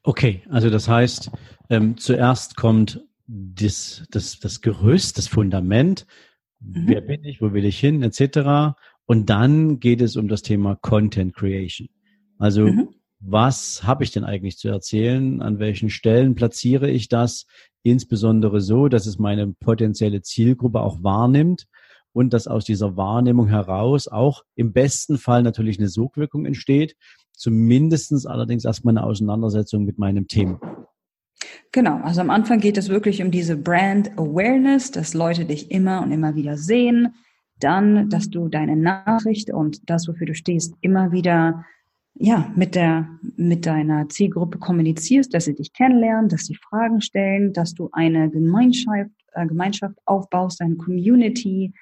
Okay, 0.02 0.42
also 0.48 0.70
das 0.70 0.88
heißt, 0.88 1.30
ähm, 1.70 1.96
zuerst 1.96 2.56
kommt 2.56 3.04
das, 3.26 4.04
das, 4.10 4.40
das 4.40 4.60
Gerüst, 4.60 5.18
das 5.18 5.28
Fundament. 5.28 6.06
Mhm. 6.60 6.88
Wer 6.88 7.02
bin 7.02 7.24
ich, 7.24 7.40
wo 7.40 7.52
will 7.52 7.64
ich 7.64 7.78
hin, 7.78 8.02
etc. 8.02 8.74
Und 9.04 9.30
dann 9.30 9.78
geht 9.78 10.00
es 10.00 10.16
um 10.16 10.28
das 10.28 10.42
Thema 10.42 10.76
Content 10.76 11.34
Creation. 11.34 11.88
Also 12.38 12.66
mhm 12.66 12.97
was 13.20 13.82
habe 13.84 14.04
ich 14.04 14.12
denn 14.12 14.24
eigentlich 14.24 14.58
zu 14.58 14.68
erzählen? 14.68 15.42
An 15.42 15.58
welchen 15.58 15.90
Stellen 15.90 16.34
platziere 16.34 16.88
ich 16.88 17.08
das? 17.08 17.46
Insbesondere 17.82 18.60
so, 18.60 18.88
dass 18.88 19.06
es 19.06 19.18
meine 19.18 19.48
potenzielle 19.48 20.22
Zielgruppe 20.22 20.80
auch 20.80 21.02
wahrnimmt 21.02 21.66
und 22.12 22.32
dass 22.32 22.46
aus 22.46 22.64
dieser 22.64 22.96
Wahrnehmung 22.96 23.48
heraus 23.48 24.08
auch 24.08 24.44
im 24.54 24.72
besten 24.72 25.18
Fall 25.18 25.42
natürlich 25.42 25.78
eine 25.78 25.88
Sogwirkung 25.88 26.46
entsteht. 26.46 26.96
Zumindestens 27.32 28.26
allerdings 28.26 28.64
erstmal 28.64 28.96
eine 28.96 29.06
Auseinandersetzung 29.06 29.84
mit 29.84 29.98
meinem 29.98 30.26
Thema. 30.26 30.60
Genau, 31.70 32.00
also 32.02 32.20
am 32.20 32.30
Anfang 32.30 32.60
geht 32.60 32.78
es 32.78 32.88
wirklich 32.88 33.22
um 33.22 33.30
diese 33.30 33.56
Brand 33.56 34.10
Awareness, 34.18 34.90
dass 34.90 35.14
Leute 35.14 35.44
dich 35.44 35.70
immer 35.70 36.02
und 36.02 36.10
immer 36.12 36.34
wieder 36.34 36.56
sehen. 36.56 37.14
Dann, 37.60 38.08
dass 38.08 38.30
du 38.30 38.48
deine 38.48 38.76
Nachricht 38.76 39.52
und 39.52 39.88
das, 39.90 40.08
wofür 40.08 40.26
du 40.26 40.34
stehst, 40.34 40.74
immer 40.80 41.12
wieder 41.12 41.64
ja, 42.20 42.52
mit 42.56 42.74
der, 42.74 43.08
mit 43.36 43.64
deiner 43.64 44.08
Zielgruppe 44.08 44.58
kommunizierst, 44.58 45.32
dass 45.32 45.44
sie 45.44 45.54
dich 45.54 45.72
kennenlernen, 45.72 46.28
dass 46.28 46.46
sie 46.46 46.56
Fragen 46.56 47.00
stellen, 47.00 47.52
dass 47.52 47.74
du 47.74 47.88
eine 47.92 48.28
Gemeinschaft, 48.30 49.10
äh, 49.34 49.46
Gemeinschaft 49.46 49.96
aufbaust, 50.04 50.60
eine 50.60 50.76
Community 50.76 51.72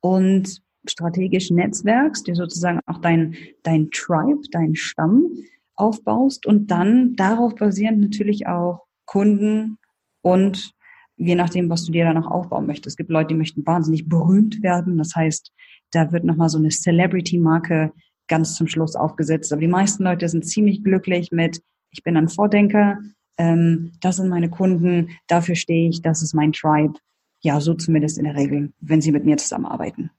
und 0.00 0.60
strategisch 0.86 1.50
netzwerkst, 1.50 2.26
dir 2.26 2.34
sozusagen 2.34 2.80
auch 2.86 2.98
dein, 2.98 3.34
dein 3.62 3.90
Tribe, 3.90 4.42
dein 4.50 4.74
Stamm 4.74 5.28
aufbaust 5.74 6.46
und 6.46 6.70
dann 6.70 7.16
darauf 7.16 7.54
basierend 7.54 8.00
natürlich 8.00 8.46
auch 8.46 8.84
Kunden 9.06 9.78
und 10.22 10.72
je 11.16 11.34
nachdem, 11.34 11.70
was 11.70 11.84
du 11.84 11.92
dir 11.92 12.04
dann 12.04 12.16
noch 12.16 12.30
aufbauen 12.30 12.66
möchtest. 12.66 12.94
Es 12.94 12.96
gibt 12.96 13.10
Leute, 13.10 13.28
die 13.28 13.34
möchten 13.34 13.66
wahnsinnig 13.66 14.08
berühmt 14.08 14.62
werden. 14.62 14.98
Das 14.98 15.14
heißt, 15.16 15.52
da 15.90 16.12
wird 16.12 16.24
nochmal 16.24 16.50
so 16.50 16.58
eine 16.58 16.68
Celebrity-Marke 16.68 17.92
ganz 18.28 18.54
zum 18.56 18.66
Schluss 18.66 18.96
aufgesetzt. 18.96 19.52
Aber 19.52 19.60
die 19.60 19.68
meisten 19.68 20.04
Leute 20.04 20.28
sind 20.28 20.46
ziemlich 20.46 20.82
glücklich 20.82 21.32
mit, 21.32 21.62
ich 21.90 22.02
bin 22.02 22.16
ein 22.16 22.28
Vordenker, 22.28 22.98
ähm, 23.38 23.92
das 24.00 24.16
sind 24.16 24.28
meine 24.28 24.50
Kunden, 24.50 25.10
dafür 25.26 25.56
stehe 25.56 25.88
ich, 25.88 26.02
das 26.02 26.22
ist 26.22 26.34
mein 26.34 26.52
Tribe. 26.52 26.94
Ja, 27.40 27.60
so 27.60 27.74
zumindest 27.74 28.18
in 28.18 28.24
der 28.24 28.34
Regel, 28.34 28.72
wenn 28.80 29.00
sie 29.00 29.12
mit 29.12 29.24
mir 29.24 29.36
zusammenarbeiten. 29.36 30.10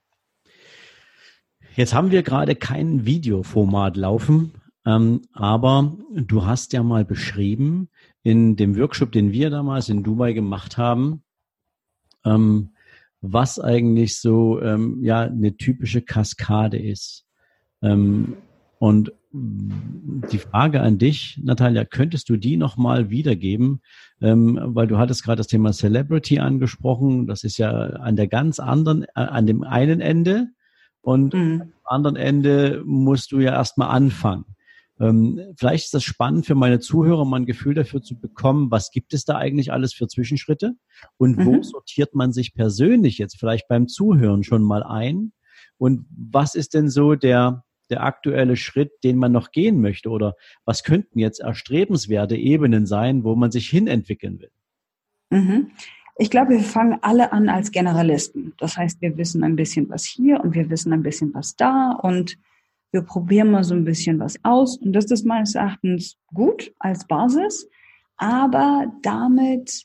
Jetzt 1.74 1.94
haben 1.94 2.10
wir 2.10 2.22
gerade 2.22 2.56
kein 2.56 3.04
Videoformat 3.06 3.96
laufen, 3.96 4.52
ähm, 4.84 5.22
aber 5.32 5.96
du 6.12 6.46
hast 6.46 6.72
ja 6.72 6.82
mal 6.82 7.04
beschrieben 7.04 7.88
in 8.22 8.56
dem 8.56 8.76
Workshop, 8.76 9.12
den 9.12 9.32
wir 9.32 9.50
damals 9.50 9.88
in 9.88 10.02
Dubai 10.02 10.32
gemacht 10.32 10.76
haben, 10.76 11.22
ähm, 12.24 12.70
was 13.20 13.60
eigentlich 13.60 14.18
so 14.18 14.60
ähm, 14.60 15.02
ja 15.02 15.20
eine 15.20 15.56
typische 15.56 16.02
Kaskade 16.02 16.78
ist. 16.78 17.27
Ähm, 17.82 18.36
und 18.78 19.12
die 19.30 20.38
Frage 20.38 20.80
an 20.80 20.98
dich, 20.98 21.38
Natalia, 21.42 21.84
könntest 21.84 22.28
du 22.28 22.36
die 22.36 22.56
nochmal 22.56 23.10
wiedergeben? 23.10 23.82
Ähm, 24.20 24.58
weil 24.62 24.86
du 24.86 24.98
hattest 24.98 25.22
gerade 25.22 25.36
das 25.36 25.48
Thema 25.48 25.72
Celebrity 25.72 26.38
angesprochen. 26.38 27.26
Das 27.26 27.44
ist 27.44 27.58
ja 27.58 27.70
an 27.70 28.16
der 28.16 28.26
ganz 28.26 28.58
anderen, 28.58 29.04
äh, 29.04 29.08
an 29.14 29.46
dem 29.46 29.62
einen 29.62 30.00
Ende. 30.00 30.48
Und 31.02 31.34
mhm. 31.34 31.72
am 31.84 31.96
anderen 31.96 32.16
Ende 32.16 32.82
musst 32.84 33.32
du 33.32 33.40
ja 33.40 33.52
erstmal 33.52 33.90
anfangen. 33.90 34.44
Ähm, 35.00 35.40
vielleicht 35.56 35.86
ist 35.86 35.94
das 35.94 36.02
spannend 36.02 36.46
für 36.46 36.54
meine 36.54 36.80
Zuhörer, 36.80 37.24
mal 37.24 37.40
ein 37.40 37.46
Gefühl 37.46 37.74
dafür 37.74 38.02
zu 38.02 38.18
bekommen, 38.18 38.70
was 38.70 38.90
gibt 38.90 39.14
es 39.14 39.24
da 39.24 39.36
eigentlich 39.36 39.72
alles 39.72 39.94
für 39.94 40.08
Zwischenschritte 40.08 40.74
und 41.18 41.44
wo 41.44 41.56
mhm. 41.56 41.62
sortiert 41.62 42.14
man 42.14 42.32
sich 42.32 42.54
persönlich 42.54 43.18
jetzt 43.18 43.38
vielleicht 43.38 43.68
beim 43.68 43.86
Zuhören 43.86 44.42
schon 44.42 44.62
mal 44.62 44.82
ein? 44.82 45.32
Und 45.76 46.06
was 46.10 46.56
ist 46.56 46.74
denn 46.74 46.88
so 46.88 47.14
der, 47.14 47.64
der 47.90 48.02
aktuelle 48.02 48.56
Schritt, 48.56 48.92
den 49.04 49.16
man 49.16 49.32
noch 49.32 49.50
gehen 49.50 49.80
möchte? 49.80 50.10
Oder 50.10 50.34
was 50.64 50.84
könnten 50.84 51.18
jetzt 51.18 51.40
erstrebenswerte 51.40 52.36
Ebenen 52.36 52.86
sein, 52.86 53.24
wo 53.24 53.34
man 53.34 53.50
sich 53.50 53.68
hinentwickeln 53.68 54.40
will? 54.40 54.50
Mhm. 55.30 55.70
Ich 56.20 56.30
glaube, 56.30 56.50
wir 56.50 56.60
fangen 56.60 56.98
alle 57.02 57.32
an 57.32 57.48
als 57.48 57.70
Generalisten. 57.70 58.52
Das 58.58 58.76
heißt, 58.76 59.00
wir 59.00 59.16
wissen 59.16 59.44
ein 59.44 59.54
bisschen 59.54 59.88
was 59.88 60.04
hier 60.04 60.40
und 60.40 60.54
wir 60.54 60.68
wissen 60.68 60.92
ein 60.92 61.02
bisschen 61.02 61.32
was 61.32 61.54
da 61.54 61.92
und 61.92 62.36
wir 62.90 63.02
probieren 63.02 63.50
mal 63.50 63.64
so 63.64 63.74
ein 63.74 63.84
bisschen 63.84 64.18
was 64.18 64.36
aus. 64.42 64.78
Und 64.78 64.94
das 64.94 65.04
ist 65.06 65.24
meines 65.24 65.54
Erachtens 65.54 66.16
gut 66.34 66.72
als 66.78 67.06
Basis. 67.06 67.68
Aber 68.16 68.92
damit 69.02 69.84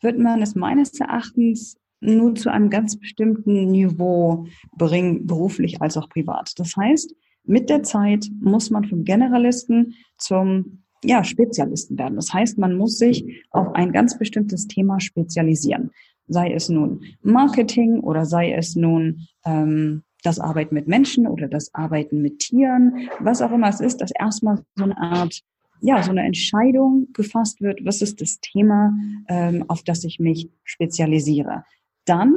wird 0.00 0.18
man 0.18 0.42
es 0.42 0.54
meines 0.54 1.00
Erachtens 1.00 1.76
nur 2.00 2.34
zu 2.34 2.50
einem 2.50 2.68
ganz 2.68 2.96
bestimmten 2.96 3.70
Niveau 3.70 4.46
bringen, 4.76 5.26
beruflich 5.26 5.80
als 5.80 5.96
auch 5.96 6.08
privat. 6.08 6.52
Das 6.58 6.76
heißt, 6.76 7.14
mit 7.44 7.70
der 7.70 7.82
Zeit 7.82 8.28
muss 8.40 8.70
man 8.70 8.84
vom 8.84 9.04
Generalisten 9.04 9.94
zum 10.18 10.82
ja, 11.04 11.24
Spezialisten 11.24 11.98
werden. 11.98 12.16
Das 12.16 12.32
heißt, 12.32 12.58
man 12.58 12.76
muss 12.76 12.98
sich 12.98 13.44
auf 13.50 13.74
ein 13.74 13.92
ganz 13.92 14.18
bestimmtes 14.18 14.68
Thema 14.68 15.00
spezialisieren. 15.00 15.90
Sei 16.28 16.52
es 16.52 16.68
nun 16.68 17.02
Marketing 17.22 18.00
oder 18.00 18.24
sei 18.24 18.52
es 18.52 18.76
nun 18.76 19.26
ähm, 19.44 20.02
das 20.22 20.38
Arbeiten 20.38 20.74
mit 20.74 20.86
Menschen 20.86 21.26
oder 21.26 21.48
das 21.48 21.74
Arbeiten 21.74 22.22
mit 22.22 22.38
Tieren, 22.38 23.08
was 23.18 23.42
auch 23.42 23.50
immer 23.50 23.68
es 23.68 23.80
ist, 23.80 24.00
dass 24.00 24.12
erstmal 24.12 24.62
so 24.76 24.84
eine 24.84 24.96
Art, 24.96 25.40
ja, 25.80 26.00
so 26.02 26.12
eine 26.12 26.22
Entscheidung 26.22 27.08
gefasst 27.12 27.60
wird, 27.60 27.84
was 27.84 28.02
ist 28.02 28.20
das 28.20 28.38
Thema, 28.40 28.92
ähm, 29.28 29.64
auf 29.66 29.82
das 29.82 30.04
ich 30.04 30.20
mich 30.20 30.48
spezialisiere. 30.62 31.64
dann 32.04 32.34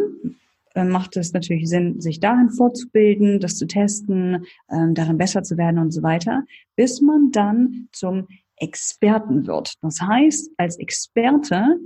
macht 0.83 1.15
es 1.17 1.33
natürlich 1.33 1.69
Sinn, 1.69 2.01
sich 2.01 2.19
dahin 2.19 2.49
vorzubilden, 2.49 3.39
das 3.39 3.57
zu 3.57 3.65
testen, 3.65 4.45
ähm, 4.69 4.93
darin 4.93 5.17
besser 5.17 5.41
zu 5.41 5.57
werden 5.57 5.79
und 5.79 5.91
so 5.91 6.03
weiter, 6.03 6.43
bis 6.75 7.01
man 7.01 7.31
dann 7.31 7.88
zum 7.91 8.27
Experten 8.57 9.47
wird. 9.47 9.73
Das 9.81 10.01
heißt, 10.01 10.51
als 10.57 10.77
Experte 10.77 11.77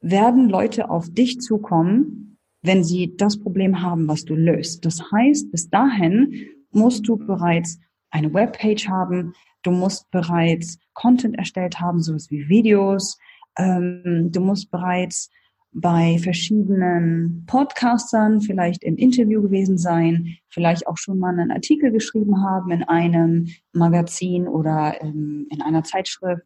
werden 0.00 0.48
Leute 0.48 0.90
auf 0.90 1.08
dich 1.08 1.40
zukommen, 1.40 2.38
wenn 2.62 2.84
sie 2.84 3.14
das 3.16 3.38
Problem 3.38 3.82
haben, 3.82 4.08
was 4.08 4.24
du 4.24 4.34
löst. 4.34 4.84
Das 4.84 5.00
heißt, 5.12 5.50
bis 5.50 5.70
dahin 5.70 6.48
musst 6.70 7.06
du 7.06 7.16
bereits 7.16 7.78
eine 8.10 8.32
Webpage 8.32 8.88
haben, 8.88 9.32
du 9.62 9.70
musst 9.70 10.10
bereits 10.10 10.78
Content 10.94 11.36
erstellt 11.36 11.80
haben, 11.80 12.02
sowas 12.02 12.30
wie 12.30 12.48
Videos, 12.48 13.18
ähm, 13.56 14.30
du 14.32 14.40
musst 14.40 14.70
bereits 14.70 15.30
bei 15.72 16.18
verschiedenen 16.18 17.44
Podcastern 17.46 18.40
vielleicht 18.40 18.82
im 18.82 18.96
Interview 18.96 19.42
gewesen 19.42 19.78
sein, 19.78 20.36
vielleicht 20.48 20.86
auch 20.86 20.96
schon 20.96 21.18
mal 21.18 21.38
einen 21.38 21.50
Artikel 21.50 21.92
geschrieben 21.92 22.42
haben 22.42 22.70
in 22.70 22.82
einem 22.84 23.48
Magazin 23.72 24.48
oder 24.48 25.00
in, 25.00 25.46
in 25.50 25.62
einer 25.62 25.84
Zeitschrift. 25.84 26.42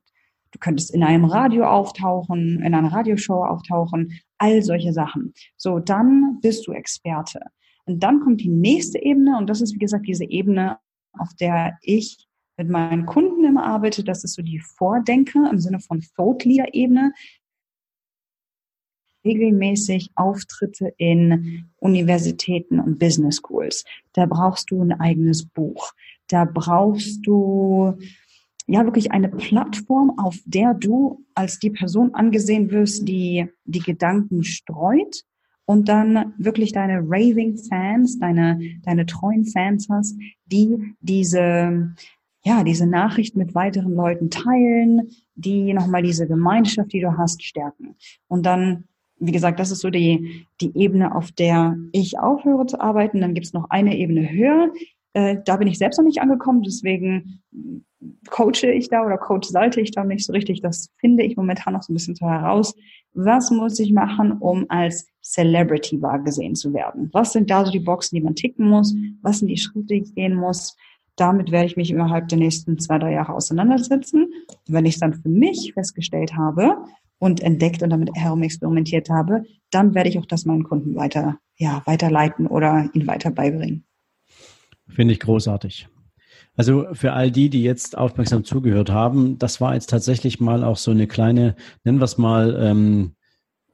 Du 0.50 0.58
könntest 0.58 0.94
in 0.94 1.02
einem 1.02 1.24
Radio 1.24 1.64
auftauchen, 1.64 2.60
in 2.62 2.74
einer 2.74 2.92
Radioshow 2.92 3.44
auftauchen, 3.44 4.20
all 4.38 4.62
solche 4.62 4.92
Sachen. 4.92 5.32
So, 5.56 5.78
dann 5.78 6.40
bist 6.42 6.66
du 6.66 6.72
Experte. 6.72 7.40
Und 7.84 8.02
dann 8.02 8.20
kommt 8.20 8.40
die 8.40 8.50
nächste 8.50 9.00
Ebene 9.02 9.38
und 9.38 9.48
das 9.48 9.60
ist, 9.60 9.74
wie 9.74 9.78
gesagt, 9.78 10.06
diese 10.06 10.24
Ebene, 10.24 10.78
auf 11.18 11.30
der 11.40 11.78
ich 11.82 12.28
mit 12.56 12.68
meinen 12.68 13.06
Kunden 13.06 13.44
immer 13.44 13.64
arbeite. 13.64 14.04
Das 14.04 14.24
ist 14.24 14.34
so 14.34 14.42
die 14.42 14.60
Vordenke 14.60 15.38
im 15.50 15.58
Sinne 15.58 15.80
von 15.80 16.02
Thought 16.16 16.44
Leader 16.44 16.74
Ebene 16.74 17.12
regelmäßig 19.24 20.10
Auftritte 20.14 20.92
in 20.96 21.66
Universitäten 21.78 22.80
und 22.80 22.98
Business 22.98 23.40
Schools. 23.42 23.84
Da 24.12 24.26
brauchst 24.26 24.70
du 24.70 24.82
ein 24.82 24.92
eigenes 24.92 25.46
Buch. 25.46 25.92
Da 26.28 26.44
brauchst 26.44 27.26
du 27.26 27.96
ja 28.66 28.84
wirklich 28.84 29.12
eine 29.12 29.28
Plattform, 29.28 30.18
auf 30.18 30.36
der 30.44 30.74
du 30.74 31.24
als 31.34 31.58
die 31.58 31.70
Person 31.70 32.14
angesehen 32.14 32.70
wirst, 32.70 33.06
die 33.08 33.48
die 33.64 33.80
Gedanken 33.80 34.44
streut 34.44 35.24
und 35.64 35.88
dann 35.88 36.34
wirklich 36.38 36.72
deine 36.72 36.98
raving 36.98 37.56
Fans, 37.56 38.18
deine 38.18 38.60
deine 38.82 39.06
treuen 39.06 39.44
Fans 39.44 39.88
hast, 39.90 40.16
die 40.46 40.94
diese 41.00 41.94
ja, 42.44 42.64
diese 42.64 42.86
Nachricht 42.86 43.36
mit 43.36 43.54
weiteren 43.54 43.94
Leuten 43.94 44.28
teilen, 44.28 45.10
die 45.36 45.72
nochmal 45.72 46.02
diese 46.02 46.26
Gemeinschaft, 46.26 46.92
die 46.92 47.00
du 47.00 47.16
hast, 47.16 47.42
stärken. 47.42 47.94
Und 48.26 48.44
dann 48.44 48.84
wie 49.22 49.32
gesagt, 49.32 49.60
das 49.60 49.70
ist 49.70 49.80
so 49.80 49.90
die, 49.90 50.46
die 50.60 50.76
Ebene, 50.76 51.14
auf 51.14 51.30
der 51.30 51.76
ich 51.92 52.18
aufhöre 52.18 52.66
zu 52.66 52.80
arbeiten. 52.80 53.20
Dann 53.20 53.34
gibt 53.34 53.46
es 53.46 53.52
noch 53.52 53.70
eine 53.70 53.96
Ebene 53.96 54.28
höher. 54.30 54.72
Äh, 55.14 55.38
da 55.44 55.56
bin 55.56 55.68
ich 55.68 55.78
selbst 55.78 55.98
noch 55.98 56.04
nicht 56.04 56.20
angekommen, 56.20 56.62
deswegen 56.62 57.42
coache 58.28 58.72
ich 58.72 58.88
da 58.88 59.04
oder 59.04 59.18
coach 59.18 59.48
sollte 59.48 59.80
ich 59.80 59.92
da 59.92 60.04
nicht 60.04 60.24
so 60.24 60.32
richtig. 60.32 60.60
Das 60.60 60.90
finde 60.98 61.22
ich 61.22 61.36
momentan 61.36 61.74
noch 61.74 61.82
so 61.82 61.92
ein 61.92 61.94
bisschen 61.94 62.16
so 62.16 62.26
heraus. 62.26 62.74
Was 63.14 63.50
muss 63.50 63.78
ich 63.78 63.92
machen, 63.92 64.32
um 64.32 64.66
als 64.68 65.06
Celebrity 65.22 66.00
wahrgesehen 66.00 66.54
zu 66.54 66.72
werden? 66.72 67.10
Was 67.12 67.32
sind 67.32 67.50
da 67.50 67.64
so 67.64 67.70
die 67.70 67.80
Boxen, 67.80 68.16
die 68.16 68.22
man 68.22 68.34
ticken 68.34 68.68
muss? 68.68 68.94
Was 69.20 69.38
sind 69.38 69.48
die 69.48 69.58
Schritte, 69.58 69.86
die 69.86 70.02
ich 70.02 70.14
gehen 70.14 70.34
muss? 70.34 70.76
Damit 71.16 71.52
werde 71.52 71.66
ich 71.66 71.76
mich 71.76 71.90
innerhalb 71.90 72.28
der 72.28 72.38
nächsten 72.38 72.78
zwei, 72.78 72.98
drei 72.98 73.12
Jahre 73.12 73.34
auseinandersetzen. 73.34 74.32
Wenn 74.66 74.86
ich 74.86 74.94
es 74.94 75.00
dann 75.00 75.14
für 75.14 75.28
mich 75.28 75.72
festgestellt 75.74 76.34
habe, 76.34 76.76
und 77.22 77.40
entdeckt 77.40 77.84
und 77.84 77.90
damit 77.90 78.10
herum 78.14 78.42
experimentiert 78.42 79.08
habe, 79.08 79.44
dann 79.70 79.94
werde 79.94 80.08
ich 80.08 80.18
auch 80.18 80.26
das 80.26 80.44
meinen 80.44 80.64
Kunden 80.64 80.96
weiter, 80.96 81.38
ja, 81.56 81.80
weiterleiten 81.84 82.48
oder 82.48 82.90
ihnen 82.94 83.06
weiter 83.06 83.30
beibringen. 83.30 83.84
Finde 84.88 85.14
ich 85.14 85.20
großartig. 85.20 85.86
Also 86.56 86.88
für 86.94 87.12
all 87.12 87.30
die, 87.30 87.48
die 87.48 87.62
jetzt 87.62 87.96
aufmerksam 87.96 88.42
zugehört 88.42 88.90
haben, 88.90 89.38
das 89.38 89.60
war 89.60 89.74
jetzt 89.74 89.88
tatsächlich 89.88 90.40
mal 90.40 90.64
auch 90.64 90.76
so 90.76 90.90
eine 90.90 91.06
kleine, 91.06 91.54
nennen 91.84 92.00
wir 92.00 92.06
es 92.06 92.18
mal, 92.18 92.56
ähm, 92.58 93.14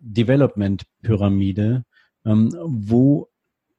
Development-Pyramide. 0.01 1.85
Ähm, 2.27 2.55
wo 2.63 3.31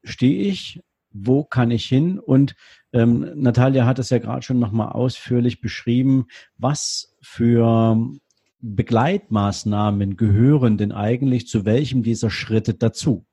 stehe 0.04 0.50
ich? 0.50 0.82
Wo 1.12 1.44
kann 1.44 1.70
ich 1.70 1.86
hin? 1.86 2.18
Und 2.18 2.56
ähm, 2.92 3.30
Natalia 3.36 3.86
hat 3.86 4.00
es 4.00 4.10
ja 4.10 4.18
gerade 4.18 4.42
schon 4.42 4.58
nochmal 4.58 4.94
ausführlich 4.94 5.62
beschrieben, 5.62 6.26
was 6.58 7.16
für 7.22 8.20
Begleitmaßnahmen 8.62 10.18
gehören 10.18 10.78
denn 10.78 10.92
eigentlich 10.92 11.48
zu 11.48 11.66
welchem 11.66 12.04
dieser 12.04 12.30
Schritte 12.30 12.74
dazu? 12.74 13.26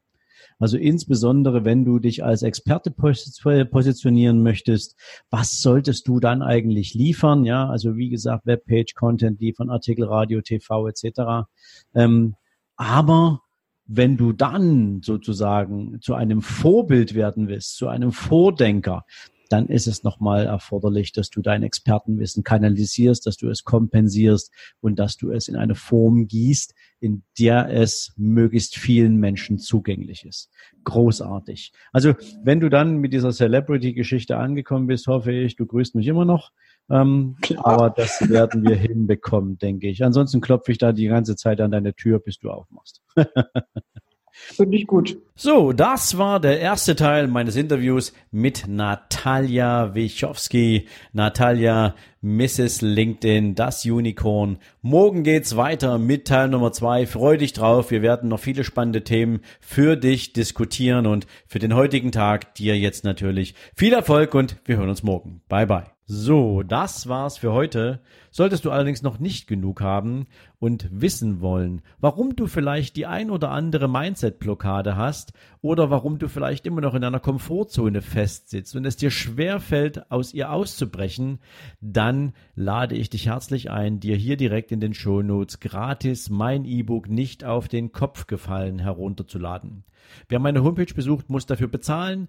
Also 0.59 0.79
insbesondere, 0.79 1.65
wenn 1.65 1.85
du 1.85 1.99
dich 1.99 2.25
als 2.25 2.43
Experte 2.43 2.91
positionieren 2.91 4.43
möchtest, 4.43 4.97
was 5.29 5.61
solltest 5.61 6.09
du 6.09 6.19
dann 6.19 6.43
eigentlich 6.43 6.95
liefern? 6.95 7.45
Ja, 7.45 7.69
also 7.69 7.97
wie 7.97 8.09
gesagt, 8.09 8.47
Webpage, 8.47 8.95
Content 8.95 9.41
liefern, 9.41 9.69
Artikel, 9.69 10.07
Radio, 10.07 10.41
TV 10.41 10.89
etc. 10.89 11.47
Ähm, 11.95 12.37
aber 12.77 13.43
wenn 13.85 14.17
du 14.17 14.33
dann 14.33 15.03
sozusagen 15.03 16.01
zu 16.01 16.15
einem 16.15 16.41
Vorbild 16.41 17.15
werden 17.15 17.49
willst, 17.49 17.77
zu 17.77 17.89
einem 17.89 18.13
Vordenker, 18.13 19.05
dann 19.49 19.69
ist 19.69 19.87
es 19.87 20.03
nochmal 20.03 20.47
erforderlich, 20.47 21.13
dass 21.13 21.31
du 21.31 21.43
dein 21.43 21.63
Expertenwissen 21.63 22.45
kanalisierst, 22.45 23.27
dass 23.27 23.37
du 23.37 23.49
es 23.49 23.65
kompensierst 23.65 24.53
und 24.81 24.99
dass 24.99 25.17
du 25.17 25.31
es 25.31 25.49
in 25.49 25.57
eine 25.57 25.75
Form 25.75 26.27
gießt, 26.27 26.75
in 27.01 27.23
der 27.39 27.69
es 27.71 28.13
möglichst 28.17 28.77
vielen 28.77 29.17
Menschen 29.17 29.59
zugänglich 29.59 30.25
ist. 30.25 30.51
Großartig. 30.85 31.73
Also 31.93 32.15
wenn 32.43 32.61
du 32.61 32.69
dann 32.69 32.97
mit 32.97 33.13
dieser 33.13 33.33
Celebrity-Geschichte 33.33 34.37
angekommen 34.37 34.87
bist, 34.87 35.07
hoffe 35.07 35.33
ich, 35.33 35.57
du 35.57 35.67
grüßt 35.67 35.95
mich 35.95 36.07
immer 36.07 36.25
noch. 36.25 36.53
Ähm, 36.89 37.37
aber 37.59 37.91
das 37.91 38.29
werden 38.29 38.63
wir 38.65 38.77
hinbekommen, 38.77 39.59
denke 39.59 39.89
ich. 39.89 40.05
Ansonsten 40.05 40.41
klopfe 40.41 40.73
ich 40.73 40.79
da 40.79 40.93
die 40.93 41.09
ganze 41.09 41.37
Zeit 41.37 41.61
an 41.61 41.73
deine 41.73 41.95
Tür, 41.95 42.21
bis 42.21 42.39
du 42.39 42.51
aufmachst. 42.51 43.03
Finde 44.37 44.77
ich 44.77 44.87
gut. 44.87 45.19
So, 45.35 45.73
das 45.73 46.19
war 46.19 46.41
der 46.41 46.61
erste 46.61 46.95
Teil 46.95 47.27
meines 47.27 47.57
Interviews 47.57 48.13
mit 48.31 48.69
Natalia 48.69 49.95
Wichowski. 49.95 50.89
Natalia, 51.13 51.95
Mrs. 52.21 52.81
LinkedIn, 52.83 53.55
das 53.55 53.85
Unicorn. 53.85 54.59
Morgen 54.83 55.23
geht's 55.25 55.57
weiter 55.57 55.99
mit 55.99 56.27
Teil 56.27 56.49
Nummer 56.49 56.73
zwei. 56.73 57.07
Freu 57.07 57.37
dich 57.37 57.55
drauf. 57.55 57.91
Wir 57.91 58.03
werden 58.03 58.29
noch 58.29 58.41
viele 58.41 58.65
spannende 58.65 59.05
Themen 59.05 59.41
für 59.61 59.97
dich 59.97 60.33
diskutieren 60.33 61.07
und 61.07 61.27
für 61.47 61.59
den 61.59 61.75
heutigen 61.75 62.13
Tag 62.13 62.55
dir 62.55 62.79
jetzt 62.79 63.05
natürlich 63.05 63.55
viel 63.75 63.93
Erfolg 63.93 64.35
und 64.35 64.57
wir 64.65 64.77
hören 64.77 64.91
uns 64.91 65.03
morgen. 65.03 65.43
Bye 65.49 65.67
bye. 65.67 65.96
So, 66.09 66.63
das 66.63 67.09
war's 67.09 67.37
für 67.37 67.53
heute. 67.53 67.99
Solltest 68.31 68.65
du 68.65 68.71
allerdings 68.71 69.03
noch 69.03 69.19
nicht 69.19 69.49
genug 69.49 69.81
haben 69.81 70.29
und 70.61 70.89
wissen 70.93 71.41
wollen, 71.41 71.83
warum 71.99 72.37
du 72.37 72.47
vielleicht 72.47 72.95
die 72.95 73.07
ein 73.07 73.29
oder 73.29 73.51
andere 73.51 73.89
Mindset-Blockade 73.89 74.95
hast 74.95 75.33
oder 75.63 75.91
warum 75.91 76.21
du 76.21 76.29
vielleicht 76.29 76.65
immer 76.65 76.81
noch 76.81 76.95
in 76.95 77.03
einer 77.03 77.19
Komfortzone 77.19 78.03
festsitzt 78.03 78.77
und 78.77 78.85
es 78.85 78.97
dir 78.97 79.11
schwerfällt, 79.11 80.13
aus 80.13 80.33
ihr 80.33 80.53
auszubrechen, 80.53 81.41
dann 81.81 82.35
lade 82.55 82.95
ich 82.95 83.11
dich 83.11 83.27
herzlich 83.27 83.73
ein, 83.73 83.99
dir 83.99 84.15
hier 84.15 84.37
direkt 84.37 84.71
in 84.71 84.79
den 84.79 84.95
Shownotes 84.95 85.59
gratis 85.59 86.31
mein 86.31 86.65
E-Book 86.65 87.09
nicht 87.09 87.45
auf 87.45 87.67
den 87.67 87.91
Kopf 87.91 88.29
gefallen 88.29 88.79
herunterzuladen. 88.79 89.83
Wer 90.29 90.39
meine 90.39 90.63
Homepage 90.63 90.95
besucht, 90.95 91.31
muss 91.31 91.47
dafür 91.47 91.69
bezahlen. 91.69 92.29